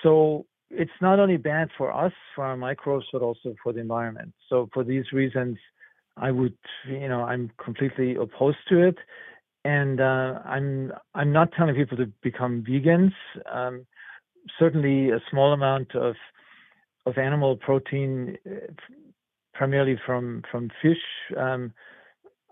So 0.03 0.45
it's 0.69 0.91
not 1.01 1.19
only 1.19 1.37
bad 1.37 1.69
for 1.79 1.91
us, 1.91 2.13
for 2.35 2.45
our 2.45 2.55
microbes, 2.55 3.05
but 3.11 3.23
also 3.23 3.55
for 3.63 3.73
the 3.73 3.79
environment. 3.79 4.33
So 4.49 4.69
for 4.71 4.83
these 4.83 5.05
reasons, 5.11 5.57
I 6.15 6.29
would, 6.29 6.55
you 6.87 7.07
know, 7.09 7.23
I'm 7.23 7.51
completely 7.63 8.17
opposed 8.17 8.57
to 8.69 8.87
it, 8.87 8.97
and 9.65 9.99
uh, 9.99 10.39
I'm 10.45 10.91
I'm 11.15 11.31
not 11.31 11.53
telling 11.57 11.73
people 11.73 11.97
to 11.97 12.11
become 12.21 12.63
vegans. 12.67 13.13
Um, 13.51 13.87
certainly, 14.59 15.09
a 15.09 15.19
small 15.31 15.53
amount 15.53 15.95
of 15.95 16.15
of 17.05 17.17
animal 17.17 17.55
protein, 17.55 18.37
uh, 18.45 18.73
primarily 19.61 19.95
from 20.07 20.41
from 20.51 20.71
fish, 20.81 21.03
um, 21.37 21.71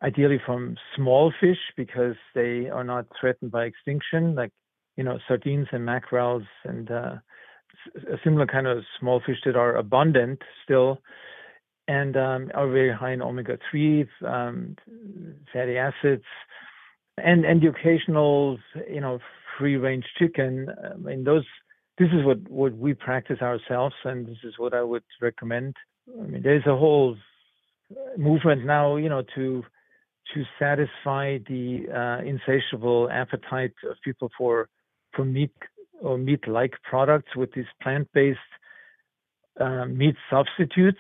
ideally 0.03 0.39
from 0.45 0.75
small 0.95 1.33
fish 1.41 1.57
because 1.75 2.13
they 2.35 2.69
are 2.69 2.83
not 2.83 3.07
threatened 3.19 3.49
by 3.49 3.63
extinction, 3.63 4.35
like 4.35 4.51
you 4.95 5.03
know 5.03 5.17
sardines 5.27 5.65
and 5.71 5.83
mackerels 5.83 6.43
and 6.65 6.91
uh, 6.91 7.15
a 8.13 8.17
similar 8.23 8.45
kind 8.45 8.67
of 8.67 8.83
small 8.99 9.19
fish 9.25 9.37
that 9.43 9.55
are 9.55 9.75
abundant 9.77 10.39
still 10.63 10.99
and 11.87 12.15
um, 12.15 12.51
are 12.53 12.69
very 12.69 12.93
high 12.93 13.13
in 13.13 13.23
omega-3 13.23 14.07
um, 14.27 14.75
fatty 15.51 15.77
acids 15.79 16.29
and 17.17 17.43
and 17.43 17.59
the 17.63 17.69
occasional 17.69 18.59
you 18.87 19.01
know 19.01 19.17
free 19.57 19.77
range 19.77 20.05
chicken 20.19 20.67
i 20.93 20.95
mean 20.97 21.23
those 21.23 21.45
this 21.99 22.09
is 22.13 22.23
what, 22.25 22.39
what 22.49 22.77
we 22.77 22.93
practice 22.93 23.39
ourselves, 23.41 23.93
and 24.05 24.25
this 24.25 24.37
is 24.45 24.53
what 24.57 24.73
I 24.73 24.81
would 24.81 25.03
recommend. 25.21 25.75
I 26.17 26.25
mean, 26.25 26.41
there's 26.43 26.65
a 26.65 26.75
whole 26.75 27.15
movement 28.17 28.65
now, 28.65 28.95
you 28.95 29.09
know, 29.09 29.23
to 29.35 29.63
to 30.33 30.43
satisfy 30.59 31.39
the 31.47 31.87
uh, 31.91 32.23
insatiable 32.23 33.09
appetite 33.11 33.73
of 33.89 33.97
people 34.03 34.29
for 34.37 34.69
for 35.15 35.25
meat 35.25 35.51
or 36.01 36.17
meat-like 36.17 36.73
products 36.83 37.35
with 37.35 37.51
these 37.53 37.65
plant-based 37.81 38.39
uh, 39.59 39.85
meat 39.85 40.15
substitutes, 40.29 40.99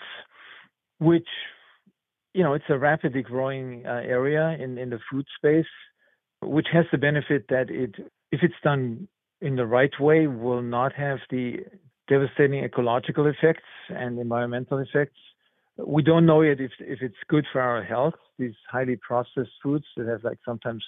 which 0.99 1.27
you 2.33 2.43
know 2.43 2.53
it's 2.53 2.65
a 2.69 2.77
rapidly 2.77 3.21
growing 3.21 3.85
uh, 3.85 4.01
area 4.03 4.57
in 4.59 4.77
in 4.77 4.89
the 4.89 4.99
food 5.11 5.25
space, 5.37 5.73
which 6.41 6.67
has 6.73 6.85
the 6.91 6.97
benefit 6.97 7.45
that 7.49 7.69
it 7.69 7.95
if 8.31 8.41
it's 8.41 8.61
done 8.63 9.07
in 9.41 9.55
the 9.55 9.65
right 9.65 9.93
way 9.99 10.27
will 10.27 10.61
not 10.61 10.93
have 10.93 11.19
the 11.29 11.57
devastating 12.09 12.63
ecological 12.63 13.27
effects 13.27 13.63
and 13.89 14.19
environmental 14.19 14.79
effects. 14.79 15.17
We 15.77 16.03
don't 16.03 16.25
know 16.25 16.41
yet 16.41 16.59
if, 16.59 16.71
if 16.79 17.01
it's 17.01 17.15
good 17.29 17.45
for 17.51 17.61
our 17.61 17.83
health, 17.83 18.15
these 18.37 18.55
highly 18.69 18.97
processed 18.97 19.51
foods 19.63 19.85
that 19.95 20.07
have 20.07 20.23
like 20.23 20.39
sometimes 20.43 20.83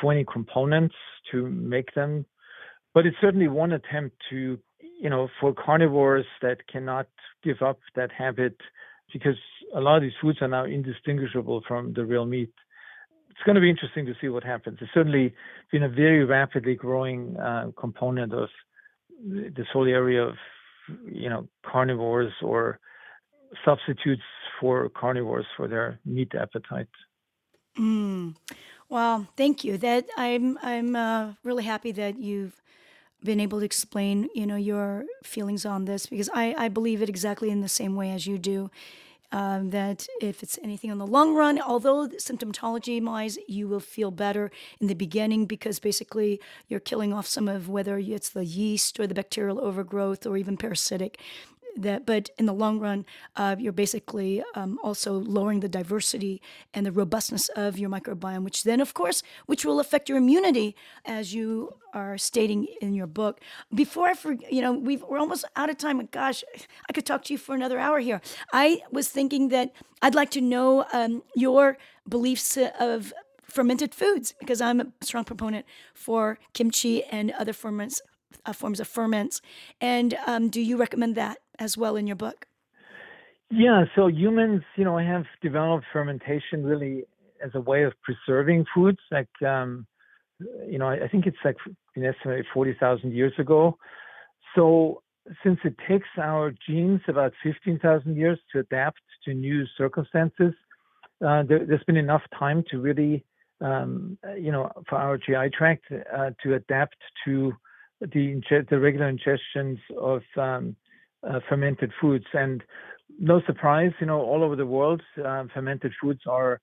20 0.00 0.24
components 0.32 0.94
to 1.32 1.48
make 1.48 1.94
them. 1.94 2.24
But 2.94 3.06
it's 3.06 3.16
certainly 3.20 3.48
one 3.48 3.72
attempt 3.72 4.16
to, 4.30 4.58
you 4.80 5.10
know, 5.10 5.28
for 5.40 5.52
carnivores 5.52 6.26
that 6.40 6.66
cannot 6.68 7.08
give 7.42 7.60
up 7.60 7.78
that 7.96 8.10
habit 8.10 8.56
because 9.12 9.36
a 9.74 9.80
lot 9.80 9.96
of 9.96 10.02
these 10.02 10.12
foods 10.22 10.38
are 10.40 10.48
now 10.48 10.64
indistinguishable 10.64 11.62
from 11.68 11.92
the 11.92 12.04
real 12.04 12.24
meat 12.24 12.52
it's 13.32 13.46
going 13.46 13.54
to 13.54 13.60
be 13.60 13.70
interesting 13.70 14.04
to 14.06 14.14
see 14.20 14.28
what 14.28 14.44
happens. 14.44 14.78
It's 14.80 14.92
certainly 14.92 15.34
been 15.72 15.82
a 15.82 15.88
very 15.88 16.24
rapidly 16.24 16.74
growing 16.74 17.36
uh, 17.38 17.72
component 17.76 18.32
of 18.32 18.48
this 19.22 19.66
whole 19.72 19.86
area 19.86 20.22
of 20.22 20.34
you 21.04 21.28
know 21.28 21.48
carnivores 21.64 22.32
or 22.42 22.78
substitutes 23.64 24.22
for 24.60 24.88
carnivores 24.90 25.46
for 25.56 25.68
their 25.68 25.98
meat 26.04 26.32
appetite. 26.34 26.88
Mm. 27.78 28.34
Well, 28.88 29.28
thank 29.36 29.64
you. 29.64 29.78
That 29.78 30.06
I'm 30.16 30.58
I'm 30.62 30.96
uh, 30.96 31.32
really 31.44 31.64
happy 31.64 31.92
that 31.92 32.18
you've 32.18 32.60
been 33.24 33.40
able 33.40 33.60
to 33.60 33.64
explain 33.64 34.28
you 34.34 34.46
know 34.46 34.56
your 34.56 35.04
feelings 35.22 35.64
on 35.64 35.84
this 35.84 36.06
because 36.06 36.28
I 36.34 36.54
I 36.58 36.68
believe 36.68 37.02
it 37.02 37.08
exactly 37.08 37.50
in 37.50 37.60
the 37.60 37.68
same 37.68 37.94
way 37.96 38.10
as 38.10 38.26
you 38.26 38.38
do. 38.38 38.70
Um, 39.32 39.70
that 39.70 40.06
if 40.20 40.42
it's 40.42 40.58
anything 40.62 40.90
in 40.90 40.98
the 40.98 41.06
long 41.06 41.34
run, 41.34 41.60
although 41.60 42.06
symptomatology 42.08 43.02
wise, 43.02 43.38
you 43.48 43.66
will 43.66 43.80
feel 43.80 44.10
better 44.10 44.50
in 44.80 44.86
the 44.86 44.94
beginning 44.94 45.46
because 45.46 45.78
basically 45.78 46.40
you're 46.68 46.80
killing 46.80 47.12
off 47.12 47.26
some 47.26 47.48
of 47.48 47.68
whether 47.68 47.98
it's 47.98 48.28
the 48.28 48.44
yeast 48.44 49.00
or 49.00 49.06
the 49.06 49.14
bacterial 49.14 49.58
overgrowth 49.60 50.26
or 50.26 50.36
even 50.36 50.56
parasitic 50.56 51.18
that 51.76 52.06
but 52.06 52.30
in 52.38 52.46
the 52.46 52.52
long 52.52 52.78
run 52.78 53.04
uh, 53.36 53.56
you're 53.58 53.72
basically 53.72 54.42
um, 54.54 54.78
also 54.82 55.12
lowering 55.12 55.60
the 55.60 55.68
diversity 55.68 56.40
and 56.74 56.84
the 56.84 56.92
robustness 56.92 57.48
of 57.50 57.78
your 57.78 57.88
microbiome 57.88 58.44
which 58.44 58.64
then 58.64 58.80
of 58.80 58.94
course 58.94 59.22
which 59.46 59.64
will 59.64 59.80
affect 59.80 60.08
your 60.08 60.18
immunity 60.18 60.76
as 61.04 61.34
you 61.34 61.74
are 61.94 62.16
stating 62.16 62.66
in 62.80 62.94
your 62.94 63.06
book. 63.06 63.40
Before 63.74 64.08
i 64.08 64.14
forget 64.14 64.52
you 64.52 64.62
know 64.62 64.72
we 64.72 64.96
are 64.98 65.18
almost 65.18 65.44
out 65.56 65.70
of 65.70 65.78
time 65.78 66.06
gosh 66.10 66.44
i 66.88 66.92
could 66.92 67.06
talk 67.06 67.24
to 67.24 67.32
you 67.32 67.38
for 67.38 67.54
another 67.54 67.78
hour 67.78 68.00
here. 68.00 68.20
I 68.52 68.82
was 68.90 69.08
thinking 69.08 69.48
that 69.48 69.72
i'd 70.02 70.14
like 70.14 70.30
to 70.30 70.40
know 70.40 70.84
um, 70.92 71.22
your 71.34 71.78
beliefs 72.08 72.58
of 72.78 73.12
fermented 73.42 73.94
foods 73.94 74.34
because 74.40 74.60
i'm 74.60 74.80
a 74.80 74.86
strong 75.02 75.24
proponent 75.24 75.66
for 75.94 76.38
kimchi 76.54 77.04
and 77.04 77.30
other 77.32 77.52
ferments 77.52 78.00
uh, 78.46 78.52
forms 78.52 78.80
of 78.80 78.88
ferments. 78.88 79.40
And 79.80 80.14
um, 80.26 80.48
do 80.48 80.60
you 80.60 80.76
recommend 80.76 81.14
that 81.16 81.38
as 81.62 81.78
well 81.78 81.96
in 81.96 82.06
your 82.06 82.16
book? 82.16 82.46
Yeah, 83.50 83.84
so 83.94 84.06
humans, 84.06 84.62
you 84.76 84.84
know, 84.84 84.98
have 84.98 85.24
developed 85.42 85.84
fermentation 85.92 86.64
really 86.64 87.04
as 87.44 87.50
a 87.54 87.60
way 87.60 87.84
of 87.84 87.92
preserving 88.02 88.64
foods. 88.74 88.98
Like, 89.10 89.28
um, 89.46 89.86
you 90.66 90.78
know, 90.78 90.88
I, 90.88 91.06
think 91.08 91.26
it's 91.26 91.36
like 91.44 91.56
an 91.94 92.04
estimated 92.04 92.46
40,000 92.52 93.12
years 93.12 93.34
ago. 93.38 93.76
So 94.54 95.02
since 95.44 95.58
it 95.64 95.76
takes 95.88 96.08
our 96.18 96.52
genes 96.66 97.00
about 97.08 97.32
15,000 97.42 98.16
years 98.16 98.38
to 98.52 98.60
adapt 98.60 99.00
to 99.24 99.34
new 99.34 99.64
circumstances, 99.76 100.54
uh, 101.24 101.42
there, 101.42 101.60
has 101.70 101.82
been 101.86 101.96
enough 101.96 102.22
time 102.36 102.64
to 102.70 102.80
really, 102.80 103.24
um, 103.60 104.18
you 104.36 104.50
know, 104.50 104.70
for 104.88 104.96
our 104.96 105.18
GI 105.18 105.50
tract 105.56 105.84
uh, 105.92 106.30
to 106.42 106.54
adapt 106.54 106.96
to 107.24 107.52
the, 108.00 108.40
the 108.68 108.78
regular 108.78 109.12
ingestions 109.12 109.78
of 109.96 110.22
um, 110.36 110.74
uh, 111.28 111.40
fermented 111.48 111.92
foods. 112.00 112.26
And 112.32 112.62
no 113.18 113.40
surprise, 113.46 113.92
you 114.00 114.06
know, 114.06 114.20
all 114.20 114.42
over 114.42 114.56
the 114.56 114.66
world, 114.66 115.02
uh, 115.24 115.44
fermented 115.52 115.92
foods 116.00 116.20
are 116.26 116.60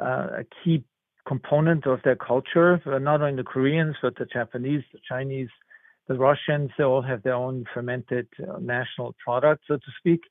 uh, 0.00 0.40
a 0.40 0.44
key 0.62 0.84
component 1.26 1.86
of 1.86 2.00
their 2.02 2.16
culture. 2.16 2.80
Not 2.86 3.20
only 3.20 3.36
the 3.36 3.44
Koreans, 3.44 3.96
but 4.02 4.16
the 4.16 4.26
Japanese, 4.26 4.82
the 4.92 5.00
Chinese, 5.08 5.48
the 6.08 6.14
Russians, 6.14 6.70
they 6.76 6.84
all 6.84 7.02
have 7.02 7.22
their 7.22 7.34
own 7.34 7.64
fermented 7.72 8.26
uh, 8.40 8.58
national 8.58 9.14
product, 9.24 9.62
so 9.68 9.76
to 9.76 9.90
speak. 9.98 10.22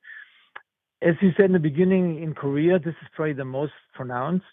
As 1.02 1.14
you 1.22 1.30
said 1.36 1.46
in 1.46 1.52
the 1.52 1.58
beginning, 1.58 2.22
in 2.22 2.34
Korea, 2.34 2.78
this 2.78 2.94
is 3.00 3.08
probably 3.14 3.32
the 3.32 3.44
most 3.44 3.72
pronounced. 3.94 4.44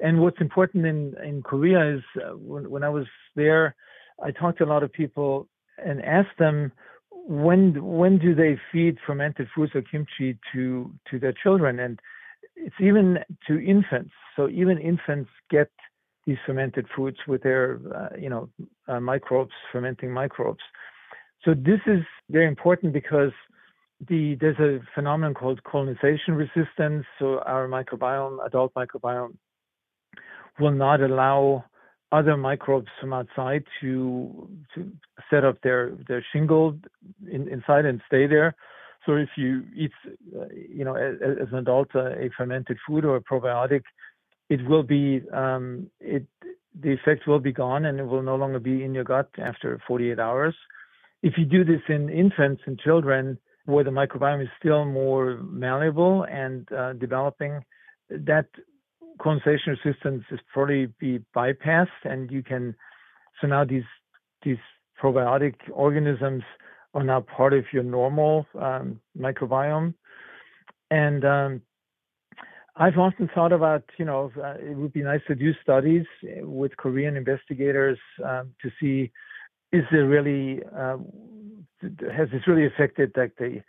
And 0.00 0.22
what's 0.22 0.40
important 0.40 0.86
in, 0.86 1.14
in 1.22 1.42
Korea 1.42 1.96
is 1.96 2.02
uh, 2.16 2.30
when, 2.36 2.70
when 2.70 2.82
I 2.82 2.88
was 2.88 3.04
there, 3.36 3.74
I 4.22 4.30
talked 4.30 4.58
to 4.58 4.64
a 4.64 4.66
lot 4.66 4.82
of 4.82 4.92
people 4.92 5.48
and 5.76 6.02
asked 6.02 6.38
them 6.38 6.72
when 7.26 7.82
when 7.84 8.18
do 8.18 8.34
they 8.34 8.58
feed 8.72 8.98
fermented 9.06 9.48
foods 9.54 9.72
or 9.74 9.82
kimchi 9.82 10.38
to 10.52 10.92
to 11.10 11.18
their 11.18 11.32
children? 11.32 11.78
And 11.80 12.00
it's 12.56 12.76
even 12.80 13.18
to 13.46 13.58
infants. 13.58 14.12
So 14.36 14.48
even 14.48 14.78
infants 14.78 15.30
get 15.50 15.70
these 16.26 16.38
fermented 16.46 16.86
foods 16.94 17.16
with 17.26 17.42
their 17.42 17.80
uh, 17.94 18.16
you 18.18 18.28
know 18.28 18.48
uh, 18.88 19.00
microbes 19.00 19.52
fermenting 19.72 20.12
microbes. 20.12 20.60
So 21.44 21.54
this 21.54 21.80
is 21.86 22.02
very 22.30 22.46
important 22.46 22.92
because 22.92 23.32
the 24.08 24.36
there's 24.40 24.58
a 24.58 24.80
phenomenon 24.94 25.34
called 25.34 25.62
colonization 25.64 26.34
resistance. 26.34 27.04
So 27.18 27.40
our 27.40 27.68
microbiome 27.68 28.44
adult 28.46 28.72
microbiome 28.74 29.36
will 30.58 30.72
not 30.72 31.00
allow 31.00 31.64
other 32.12 32.36
microbes 32.36 32.88
from 33.00 33.12
outside 33.12 33.64
to 33.80 34.48
to 34.74 34.90
set 35.30 35.44
up 35.44 35.60
their 35.62 35.92
their 36.08 36.24
shingle 36.32 36.76
in, 37.30 37.48
inside 37.48 37.84
and 37.84 38.00
stay 38.06 38.26
there. 38.26 38.54
So 39.06 39.14
if 39.14 39.30
you 39.36 39.64
eat, 39.74 39.92
uh, 40.38 40.44
you 40.52 40.84
know, 40.84 40.94
as, 40.94 41.14
as, 41.22 41.48
an 41.52 41.58
adult, 41.58 41.88
uh, 41.94 42.10
a 42.10 42.28
fermented 42.36 42.76
food 42.86 43.06
or 43.06 43.16
a 43.16 43.20
probiotic, 43.20 43.82
it 44.50 44.62
will 44.68 44.82
be 44.82 45.22
um, 45.32 45.90
it 46.00 46.26
the 46.82 46.92
effect 46.92 47.26
will 47.26 47.40
be 47.40 47.52
gone 47.52 47.86
and 47.86 47.98
it 47.98 48.04
will 48.04 48.22
no 48.22 48.36
longer 48.36 48.58
be 48.58 48.84
in 48.84 48.94
your 48.94 49.04
gut 49.04 49.28
after 49.38 49.80
48 49.86 50.18
hours. 50.18 50.54
If 51.22 51.34
you 51.36 51.44
do 51.44 51.64
this 51.64 51.82
in 51.88 52.08
infants 52.08 52.62
and 52.66 52.78
children, 52.78 53.38
where 53.66 53.84
the 53.84 53.90
microbiome 53.90 54.42
is 54.42 54.48
still 54.58 54.84
more 54.84 55.38
malleable 55.42 56.24
and 56.24 56.70
uh, 56.72 56.92
developing, 56.94 57.64
that 58.08 58.46
colonization 59.18 59.76
resistance 59.84 60.24
is 60.30 60.40
probably 60.52 60.86
be 60.98 61.20
bypassed, 61.34 61.88
and 62.04 62.30
you 62.30 62.42
can. 62.42 62.74
So 63.40 63.46
now 63.46 63.64
these 63.64 63.84
these 64.42 64.58
probiotic 65.02 65.54
organisms 65.72 66.42
are 66.94 67.02
now 67.02 67.20
part 67.20 67.52
of 67.52 67.64
your 67.72 67.82
normal 67.82 68.46
um, 68.58 69.00
microbiome, 69.18 69.94
and 70.90 71.24
um, 71.24 71.62
I've 72.76 72.98
often 72.98 73.28
thought 73.34 73.52
about, 73.52 73.84
you 73.98 74.04
know, 74.04 74.32
uh, 74.42 74.54
it 74.54 74.76
would 74.76 74.92
be 74.92 75.02
nice 75.02 75.20
to 75.28 75.34
do 75.34 75.52
studies 75.62 76.06
with 76.42 76.76
Korean 76.76 77.16
investigators 77.16 77.98
um, 78.24 78.54
to 78.62 78.70
see 78.80 79.10
is 79.72 79.84
there 79.92 80.06
really 80.06 80.60
uh, 80.76 80.96
has 82.14 82.28
this 82.32 82.46
really 82.46 82.66
affected 82.66 83.12
like 83.16 83.36
the 83.38 83.62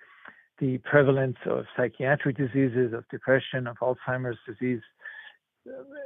the 0.59 0.77
prevalence 0.79 1.37
of 1.45 1.65
psychiatric 1.75 2.37
diseases, 2.37 2.93
of 2.93 3.03
depression, 3.09 3.67
of 3.67 3.77
Alzheimer's 3.79 4.37
disease 4.47 4.81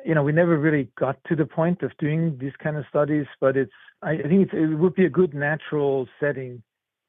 you 0.05 0.13
know, 0.13 0.23
we 0.23 0.31
never 0.31 0.57
really 0.57 0.89
got 0.97 1.17
to 1.27 1.35
the 1.35 1.45
point 1.45 1.81
of 1.81 1.91
doing 1.97 2.37
these 2.39 2.53
kind 2.61 2.77
of 2.77 2.85
studies, 2.89 3.25
but 3.39 3.55
it's, 3.55 3.71
I 4.01 4.17
think 4.17 4.53
it 4.53 4.75
would 4.75 4.95
be 4.95 5.05
a 5.05 5.09
good 5.09 5.33
natural 5.33 6.07
setting 6.19 6.61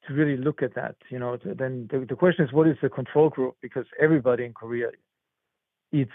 to 0.06 0.14
really 0.14 0.36
look 0.36 0.62
at 0.62 0.74
that. 0.74 0.96
You 1.10 1.18
know, 1.18 1.36
then 1.36 1.88
the, 1.90 2.06
the 2.08 2.14
question 2.14 2.44
is, 2.44 2.52
what 2.52 2.68
is 2.68 2.76
the 2.80 2.88
control 2.88 3.28
group? 3.28 3.56
Because 3.60 3.86
everybody 4.00 4.44
in 4.44 4.52
Korea 4.52 4.90
eats 5.92 6.12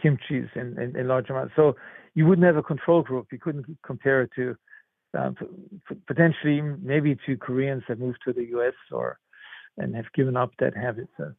kimchi 0.00 0.48
in, 0.54 0.78
in, 0.78 0.96
in 0.96 1.08
large 1.08 1.28
amounts. 1.30 1.54
So 1.56 1.76
you 2.14 2.26
wouldn't 2.26 2.46
have 2.46 2.56
a 2.56 2.62
control 2.62 3.02
group. 3.02 3.28
You 3.32 3.38
couldn't 3.38 3.66
compare 3.84 4.22
it 4.22 4.30
to 4.36 4.56
uh, 5.16 5.30
potentially 6.06 6.62
maybe 6.62 7.16
to 7.26 7.36
Koreans 7.36 7.82
that 7.88 8.00
moved 8.00 8.18
to 8.24 8.32
the 8.32 8.44
U.S. 8.46 8.74
or 8.90 9.18
and 9.76 9.94
have 9.94 10.10
given 10.14 10.36
up 10.36 10.52
that 10.58 10.76
habit. 10.76 11.08
So. 11.16 11.32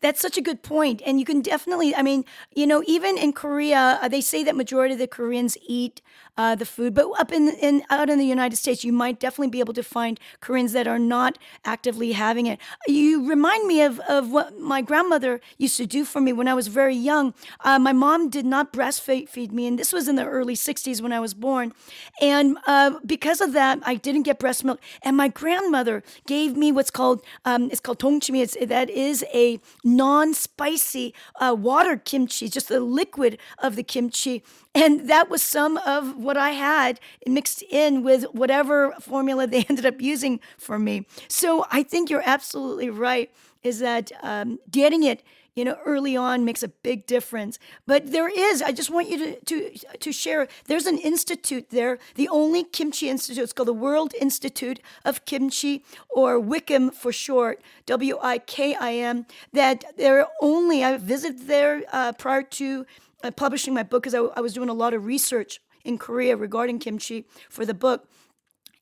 That's 0.00 0.20
such 0.20 0.36
a 0.36 0.40
good 0.40 0.62
point. 0.62 1.02
And 1.04 1.18
you 1.18 1.26
can 1.26 1.40
definitely, 1.40 1.94
I 1.94 2.02
mean, 2.02 2.24
you 2.54 2.66
know, 2.66 2.82
even 2.86 3.18
in 3.18 3.32
Korea, 3.32 3.98
uh, 4.02 4.08
they 4.08 4.20
say 4.20 4.44
that 4.44 4.56
majority 4.56 4.94
of 4.94 5.00
the 5.00 5.06
Koreans 5.06 5.56
eat 5.66 6.00
uh, 6.36 6.54
the 6.54 6.64
food, 6.64 6.94
but 6.94 7.06
up 7.18 7.32
in, 7.32 7.50
in 7.60 7.82
out 7.90 8.08
in 8.08 8.18
the 8.18 8.24
United 8.24 8.56
States, 8.56 8.82
you 8.82 8.92
might 8.92 9.20
definitely 9.20 9.50
be 9.50 9.60
able 9.60 9.74
to 9.74 9.82
find 9.82 10.18
Koreans 10.40 10.72
that 10.72 10.86
are 10.86 10.98
not 10.98 11.36
actively 11.66 12.12
having 12.12 12.46
it. 12.46 12.58
You 12.86 13.28
remind 13.28 13.66
me 13.66 13.82
of, 13.82 14.00
of 14.00 14.30
what 14.30 14.58
my 14.58 14.80
grandmother 14.80 15.40
used 15.58 15.76
to 15.76 15.86
do 15.86 16.04
for 16.04 16.20
me 16.20 16.32
when 16.32 16.48
I 16.48 16.54
was 16.54 16.68
very 16.68 16.96
young. 16.96 17.34
Uh, 17.60 17.78
my 17.78 17.92
mom 17.92 18.30
did 18.30 18.46
not 18.46 18.72
breastfeed 18.72 19.52
me, 19.52 19.66
and 19.66 19.78
this 19.78 19.92
was 19.92 20.08
in 20.08 20.16
the 20.16 20.24
early 20.24 20.54
60s 20.54 21.02
when 21.02 21.12
I 21.12 21.20
was 21.20 21.34
born. 21.34 21.74
And 22.22 22.56
uh, 22.66 22.98
because 23.04 23.40
of 23.40 23.52
that, 23.52 23.80
I 23.84 23.96
didn't 23.96 24.22
get 24.22 24.38
breast 24.38 24.64
milk. 24.64 24.80
And 25.02 25.16
my 25.16 25.28
grandmother 25.28 26.02
gave 26.26 26.56
me 26.56 26.72
what's 26.72 26.90
called, 26.90 27.22
um, 27.44 27.70
it's 27.70 27.80
called 27.80 27.98
tongchimi. 27.98 28.42
It's, 28.42 28.56
that 28.60 28.88
is 28.88 29.24
a 29.34 29.60
non 29.84 30.34
spicy 30.34 31.14
uh, 31.40 31.54
water 31.58 31.96
kimchi, 31.96 32.48
just 32.48 32.68
the 32.68 32.80
liquid 32.80 33.38
of 33.58 33.76
the 33.76 33.82
kimchi. 33.82 34.42
And 34.74 35.08
that 35.08 35.28
was 35.28 35.42
some 35.42 35.76
of 35.78 36.16
what 36.16 36.36
I 36.36 36.50
had 36.50 37.00
mixed 37.26 37.62
in 37.70 38.02
with 38.02 38.24
whatever 38.32 38.92
formula 39.00 39.46
they 39.46 39.64
ended 39.68 39.86
up 39.86 40.00
using 40.00 40.40
for 40.58 40.78
me. 40.78 41.06
So 41.28 41.66
I 41.70 41.82
think 41.82 42.10
you're 42.10 42.22
absolutely 42.24 42.90
right, 42.90 43.30
is 43.62 43.80
that 43.80 44.12
um, 44.22 44.58
getting 44.70 45.02
it 45.02 45.22
you 45.54 45.64
know 45.64 45.76
early 45.84 46.16
on 46.16 46.44
makes 46.44 46.62
a 46.62 46.68
big 46.68 47.06
difference. 47.06 47.58
But 47.86 48.12
there 48.12 48.28
is 48.28 48.62
i 48.62 48.72
just 48.72 48.90
want 48.90 49.08
you 49.08 49.18
to 49.18 49.40
to 49.44 49.98
to 49.98 50.12
share 50.12 50.48
there's 50.66 50.86
an 50.86 50.98
institute 50.98 51.70
there 51.70 51.98
the 52.14 52.28
only 52.28 52.64
kimchi 52.64 53.08
institute 53.08 53.42
it's 53.42 53.52
called 53.52 53.68
the 53.68 53.72
world 53.72 54.14
institute 54.20 54.80
of 55.04 55.24
kimchi 55.24 55.84
or 56.08 56.40
WIKIM 56.40 56.94
for 56.94 57.12
short 57.12 57.62
w-i-k-i-m 57.86 59.26
that 59.52 59.84
they're 59.96 60.26
only 60.40 60.84
i 60.84 60.96
visited 60.96 61.46
there 61.46 61.82
uh, 61.92 62.12
prior 62.12 62.42
to 62.42 62.86
uh, 63.22 63.30
publishing 63.30 63.74
my 63.74 63.82
book 63.82 64.02
because 64.02 64.14
I, 64.14 64.20
I 64.38 64.40
was 64.40 64.54
doing 64.54 64.68
a 64.68 64.74
lot 64.74 64.94
of 64.94 65.04
research 65.04 65.60
in 65.84 65.98
korea 65.98 66.36
regarding 66.36 66.78
kimchi 66.78 67.26
for 67.48 67.64
the 67.64 67.74
book 67.74 68.08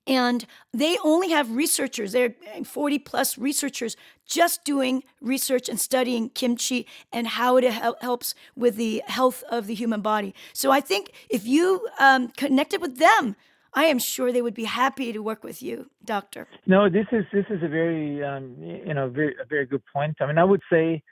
and 0.09 0.47
they 0.73 0.97
only 1.05 1.31
have 1.31 1.55
researchers, 1.55 2.13
they're 2.13 2.35
40 2.65 2.99
plus 3.01 3.39
researchers 3.39 3.97
just 4.27 4.65
doing 4.65 5.05
research 5.21 5.69
and 5.69 5.79
studying 5.79 6.31
kimchi 6.31 6.87
and 7.13 7.27
how 7.27 7.59
it 7.59 7.65
helps 7.65 8.35
with 8.57 8.77
the 8.77 9.03
health 9.07 9.45
of 9.51 9.67
the 9.67 9.75
human 9.75 10.01
body. 10.01 10.35
So 10.53 10.71
I 10.71 10.81
think 10.81 11.13
if 11.29 11.47
you 11.47 11.87
um, 12.01 12.29
connected 12.29 12.81
with 12.81 12.99
them, 12.99 13.37
I 13.75 13.85
am 13.85 13.99
sure 13.99 14.33
they 14.33 14.43
would 14.43 14.55
be 14.55 14.65
happy 14.65 15.13
to 15.13 15.21
work 15.21 15.45
with 15.45 15.63
you, 15.63 15.91
doctor. 16.05 16.49
No, 16.67 16.89
this 16.89 17.07
is 17.13 17.25
this 17.33 17.45
is 17.51 17.63
a 17.63 17.69
very 17.69 18.25
um, 18.25 18.57
you 18.59 18.95
know 18.95 19.11
very 19.11 19.37
a 19.41 19.45
very 19.45 19.67
good 19.67 19.83
point. 19.95 20.17
I 20.21 20.27
mean, 20.27 20.39
I 20.39 20.45
would 20.45 20.63
say 20.73 21.03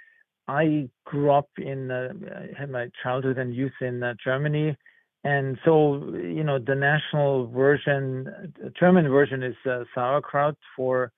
I 0.49 0.89
grew 1.05 1.31
up 1.31 1.49
in, 1.59 1.91
uh, 1.91 2.13
had 2.57 2.71
my 2.71 2.89
childhood 3.03 3.39
and 3.39 3.55
youth 3.55 3.73
in 3.81 4.03
uh, 4.03 4.15
Germany. 4.23 4.77
And 5.27 5.59
so, 5.65 5.97
you 6.15 6.45
know, 6.45 6.61
the 6.61 6.77
national 6.77 7.49
version, 7.49 8.55
German 8.79 9.09
version 9.09 9.43
is 9.43 9.57
uh, 9.69 9.83
sauerkraut 9.93 10.57
for, 10.77 11.11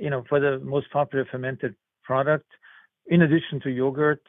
you 0.00 0.08
know, 0.08 0.24
for 0.30 0.40
the 0.40 0.60
most 0.60 0.90
popular 0.90 1.26
fermented 1.30 1.74
product, 2.04 2.46
in 3.06 3.20
addition 3.20 3.60
to 3.64 3.68
yogurt. 3.68 4.22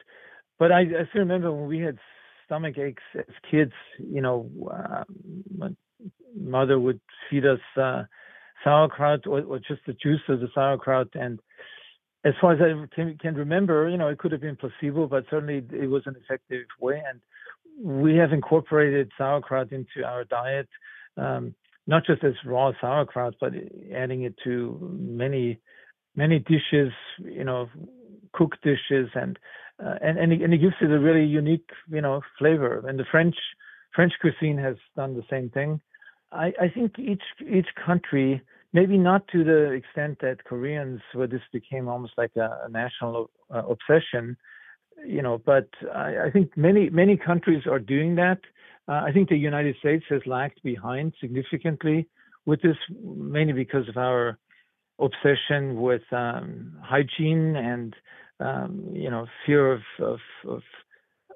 But 0.58 0.70
I, 0.70 0.80
I 0.80 1.08
still 1.08 1.20
remember 1.20 1.50
when 1.50 1.66
we 1.66 1.78
had 1.78 1.96
stomach 2.44 2.76
aches 2.76 3.02
as 3.16 3.34
kids, 3.50 3.72
you 3.98 4.20
know, 4.20 4.50
uh, 4.70 5.04
my 5.56 5.70
mother 6.38 6.78
would 6.78 7.00
feed 7.30 7.46
us 7.46 7.60
uh, 7.80 8.02
sauerkraut 8.64 9.26
or, 9.26 9.40
or, 9.44 9.58
just 9.60 9.80
the 9.86 9.94
juice 9.94 10.20
of 10.28 10.40
the 10.40 10.48
sauerkraut. 10.54 11.08
And 11.14 11.40
as 12.26 12.34
far 12.38 12.52
as 12.52 12.60
I 12.60 12.94
can, 12.94 13.16
can, 13.16 13.34
remember, 13.34 13.88
you 13.88 13.96
know, 13.96 14.08
it 14.08 14.18
could 14.18 14.32
have 14.32 14.42
been 14.42 14.56
placebo, 14.56 15.06
but 15.06 15.24
certainly 15.30 15.64
it 15.72 15.88
was 15.88 16.02
an 16.04 16.16
effective 16.22 16.66
way. 16.78 17.02
And 17.08 17.18
we 17.82 18.16
have 18.16 18.32
incorporated 18.32 19.10
sauerkraut 19.18 19.72
into 19.72 20.04
our 20.04 20.24
diet, 20.24 20.68
um, 21.16 21.54
not 21.86 22.04
just 22.06 22.24
as 22.24 22.34
raw 22.44 22.72
sauerkraut, 22.80 23.34
but 23.40 23.52
adding 23.94 24.22
it 24.22 24.34
to 24.44 24.78
many, 24.98 25.58
many 26.14 26.38
dishes, 26.38 26.92
you 27.22 27.44
know, 27.44 27.68
cooked 28.32 28.62
dishes, 28.62 29.08
and 29.14 29.38
uh, 29.84 29.94
and 30.02 30.18
and 30.18 30.32
it, 30.32 30.42
and 30.42 30.54
it 30.54 30.58
gives 30.58 30.74
it 30.80 30.90
a 30.90 30.98
really 30.98 31.24
unique, 31.24 31.68
you 31.88 32.00
know, 32.00 32.20
flavor. 32.38 32.82
And 32.88 32.98
the 32.98 33.04
French 33.10 33.36
French 33.94 34.12
cuisine 34.20 34.58
has 34.58 34.76
done 34.96 35.14
the 35.14 35.24
same 35.30 35.50
thing. 35.50 35.80
I, 36.32 36.52
I 36.60 36.68
think 36.72 36.98
each 36.98 37.22
each 37.40 37.68
country, 37.84 38.42
maybe 38.72 38.98
not 38.98 39.28
to 39.28 39.44
the 39.44 39.72
extent 39.72 40.18
that 40.22 40.44
Koreans, 40.44 41.00
where 41.14 41.26
this 41.26 41.42
became 41.52 41.88
almost 41.88 42.14
like 42.18 42.32
a, 42.36 42.64
a 42.66 42.68
national 42.68 43.30
uh, 43.54 43.62
obsession, 43.68 44.36
you 45.06 45.22
know, 45.22 45.40
but 45.44 45.68
I, 45.94 46.26
I, 46.26 46.30
think 46.32 46.56
many 46.56 46.90
many 46.90 47.16
countries 47.16 47.62
are 47.66 47.78
doing 47.78 48.16
that. 48.16 48.38
Uh, 48.88 49.02
I 49.06 49.12
think 49.12 49.28
the 49.28 49.36
United 49.36 49.76
States 49.78 50.04
has 50.10 50.22
lagged 50.26 50.62
behind 50.62 51.14
significantly 51.20 52.08
with 52.44 52.62
this, 52.62 52.76
mainly 53.02 53.52
because 53.52 53.88
of 53.88 53.96
our 53.96 54.38
obsession 54.98 55.80
with 55.80 56.02
um, 56.12 56.76
hygiene 56.82 57.56
and 57.56 57.94
um, 58.40 58.90
you 58.92 59.10
know 59.10 59.26
fear 59.44 59.72
of, 59.72 59.80
of, 60.00 60.18
of 60.48 60.62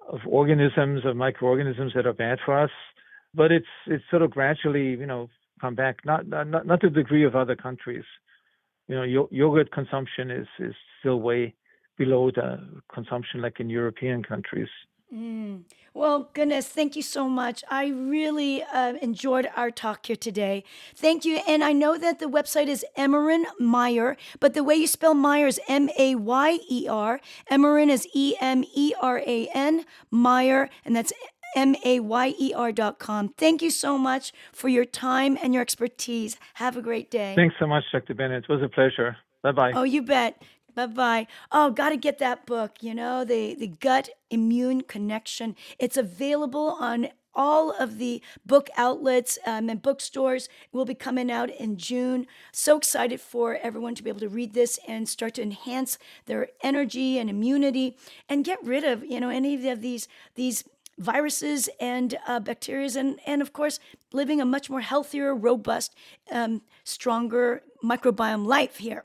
of 0.09 0.20
organisms 0.26 1.04
of 1.04 1.16
microorganisms 1.16 1.92
that 1.94 2.06
are 2.06 2.12
bad 2.12 2.38
for 2.44 2.59
us. 2.59 2.70
But 3.35 3.52
it's 3.52 3.66
it's 3.87 4.04
sort 4.11 4.22
of 4.22 4.30
gradually 4.30 4.90
you 4.90 5.06
know 5.06 5.28
come 5.61 5.74
back, 5.74 6.04
not 6.04 6.26
not 6.26 6.66
not 6.66 6.80
to 6.80 6.88
the 6.88 7.02
degree 7.02 7.24
of 7.24 7.37
other 7.37 7.56
countries. 7.56 8.04
You 8.88 8.96
know, 8.96 9.26
yogurt 9.30 9.70
consumption 9.70 10.30
is 10.30 10.48
is 10.59 10.74
still 11.00 11.20
way 11.20 11.54
below 12.01 12.31
the 12.31 12.49
consumption 12.97 13.43
like 13.43 13.61
in 13.61 13.69
European 13.69 14.23
countries. 14.23 14.73
Mm. 15.15 15.65
Well, 15.93 16.31
goodness, 16.33 16.67
thank 16.69 16.95
you 16.95 17.03
so 17.03 17.29
much. 17.29 17.63
I 17.69 17.89
really 17.89 18.63
uh, 18.63 18.95
enjoyed 19.03 19.47
our 19.57 19.71
talk 19.71 20.07
here 20.07 20.17
today. 20.17 20.65
Thank 20.95 21.25
you. 21.27 21.41
And 21.47 21.63
I 21.63 21.73
know 21.73 21.99
that 21.99 22.21
the 22.21 22.31
website 22.39 22.69
is 22.69 22.87
Emeran 22.97 23.45
Mayer, 23.59 24.17
but 24.39 24.55
the 24.55 24.65
way 24.65 24.77
you 24.77 24.87
spell 24.87 25.15
Mayer 25.15 25.49
is 25.49 25.61
M 25.69 25.91
A 25.99 26.15
Y 26.15 26.59
E 26.71 26.87
R. 26.89 27.21
Emeran 27.51 27.91
is 27.91 28.07
E 28.15 28.35
M 28.41 28.65
E 28.75 28.95
R 29.03 29.19
A 29.27 29.49
N, 29.53 29.85
Mayer, 30.11 30.71
and 30.85 30.95
that's 30.97 31.13
M 31.57 31.75
A 31.85 32.01
Y 32.01 32.35
E 32.39 32.55
R 32.55 32.73
dot 32.73 32.99
com. 32.99 33.29
Thank 33.37 33.61
you 33.61 33.71
so 33.71 33.99
much 33.99 34.33
for 34.53 34.69
your 34.69 34.87
time 34.87 35.37
and 35.43 35.53
your 35.53 35.63
expertise. 35.63 36.39
Have 36.55 36.77
a 36.77 36.83
great 36.83 37.11
day. 37.11 37.35
Thanks 37.35 37.57
so 37.59 37.67
much, 37.67 37.85
Dr. 37.93 38.15
Bennett. 38.15 38.45
It 38.45 38.49
was 38.49 38.63
a 38.63 38.69
pleasure. 38.69 39.17
Bye 39.43 39.53
bye. 39.53 39.73
Oh, 39.75 39.83
you 39.83 40.03
bet. 40.03 40.41
Bye. 40.87 41.27
Oh, 41.53 41.71
got 41.71 41.90
to 41.90 41.97
get 41.97 42.19
that 42.19 42.47
book, 42.47 42.79
you 42.81 42.95
know, 42.95 43.25
the, 43.25 43.55
the 43.55 43.69
gut 43.69 44.11
immune 44.31 44.83
connection. 44.83 45.57
It's 45.79 45.97
available 45.97 46.77
on 46.81 47.09
all 47.35 47.71
of 47.79 47.99
the 47.99 48.23
book 48.45 48.69
outlets 48.77 49.38
um, 49.47 49.69
and 49.71 49.81
bookstores 49.83 50.49
will 50.73 50.85
be 50.85 50.95
coming 50.95 51.31
out 51.31 51.51
in 51.51 51.77
June. 51.77 52.27
So 52.53 52.77
excited 52.77 53.21
for 53.21 53.57
everyone 53.62 53.95
to 53.95 54.03
be 54.03 54.11
able 54.11 54.21
to 54.21 54.29
read 54.29 54.53
this 54.53 54.79
and 54.88 55.09
start 55.09 55.35
to 55.35 55.43
enhance 55.43 55.99
their 56.27 56.49
energy 56.62 57.19
and 57.19 57.31
immunity 57.31 57.97
and 58.29 58.45
get 58.45 58.62
rid 58.64 58.85
of, 58.85 59.05
you 59.05 59.21
know, 59.21 59.31
any 59.31 59.69
of 59.69 59.81
these 59.81 60.09
these 60.35 60.64
viruses 61.01 61.69
and 61.81 62.17
uh, 62.29 62.39
bacteria, 62.39 62.91
and, 62.97 63.19
and 63.27 63.43
of 63.43 63.53
course, 63.53 63.81
living 64.13 64.41
a 64.41 64.45
much 64.45 64.69
more 64.69 64.83
healthier, 64.83 65.35
robust, 65.35 65.95
um, 66.31 66.63
stronger 66.85 67.63
microbiome 67.83 68.47
life 68.47 68.77
here. 68.77 69.05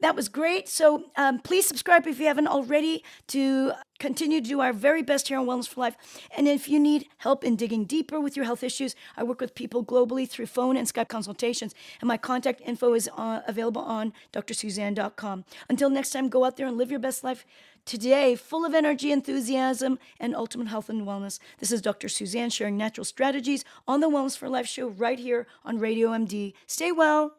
That 0.00 0.16
was 0.16 0.28
great. 0.28 0.68
So 0.68 1.10
um, 1.16 1.40
please 1.40 1.66
subscribe 1.66 2.06
if 2.06 2.18
you 2.18 2.26
haven't 2.26 2.46
already 2.46 3.04
to 3.28 3.72
continue 3.98 4.40
to 4.40 4.48
do 4.48 4.60
our 4.60 4.72
very 4.72 5.02
best 5.02 5.28
here 5.28 5.38
on 5.38 5.46
Wellness 5.46 5.68
for 5.68 5.80
Life. 5.80 5.96
And 6.36 6.48
if 6.48 6.68
you 6.68 6.80
need 6.80 7.06
help 7.18 7.44
in 7.44 7.56
digging 7.56 7.84
deeper 7.84 8.18
with 8.20 8.36
your 8.36 8.44
health 8.44 8.62
issues, 8.62 8.94
I 9.16 9.22
work 9.22 9.40
with 9.40 9.54
people 9.54 9.84
globally 9.84 10.28
through 10.28 10.46
phone 10.46 10.76
and 10.76 10.88
Skype 10.88 11.08
consultations. 11.08 11.74
And 12.00 12.08
my 12.08 12.16
contact 12.16 12.62
info 12.64 12.94
is 12.94 13.08
uh, 13.16 13.40
available 13.46 13.82
on 13.82 14.12
drsusanne.com. 14.32 15.44
Until 15.68 15.90
next 15.90 16.10
time, 16.10 16.28
go 16.28 16.44
out 16.44 16.56
there 16.56 16.66
and 16.66 16.78
live 16.78 16.90
your 16.90 17.00
best 17.00 17.22
life 17.22 17.44
today, 17.84 18.34
full 18.34 18.64
of 18.64 18.74
energy, 18.74 19.12
enthusiasm, 19.12 19.98
and 20.18 20.34
ultimate 20.34 20.68
health 20.68 20.88
and 20.88 21.06
wellness. 21.06 21.38
This 21.58 21.72
is 21.72 21.82
Dr. 21.82 22.08
Susanne 22.08 22.50
sharing 22.50 22.76
natural 22.76 23.04
strategies 23.04 23.64
on 23.86 24.00
the 24.00 24.08
Wellness 24.08 24.36
for 24.36 24.48
Life 24.48 24.66
show 24.66 24.88
right 24.88 25.18
here 25.18 25.46
on 25.64 25.78
Radio 25.78 26.10
MD. 26.10 26.54
Stay 26.66 26.92
well. 26.92 27.36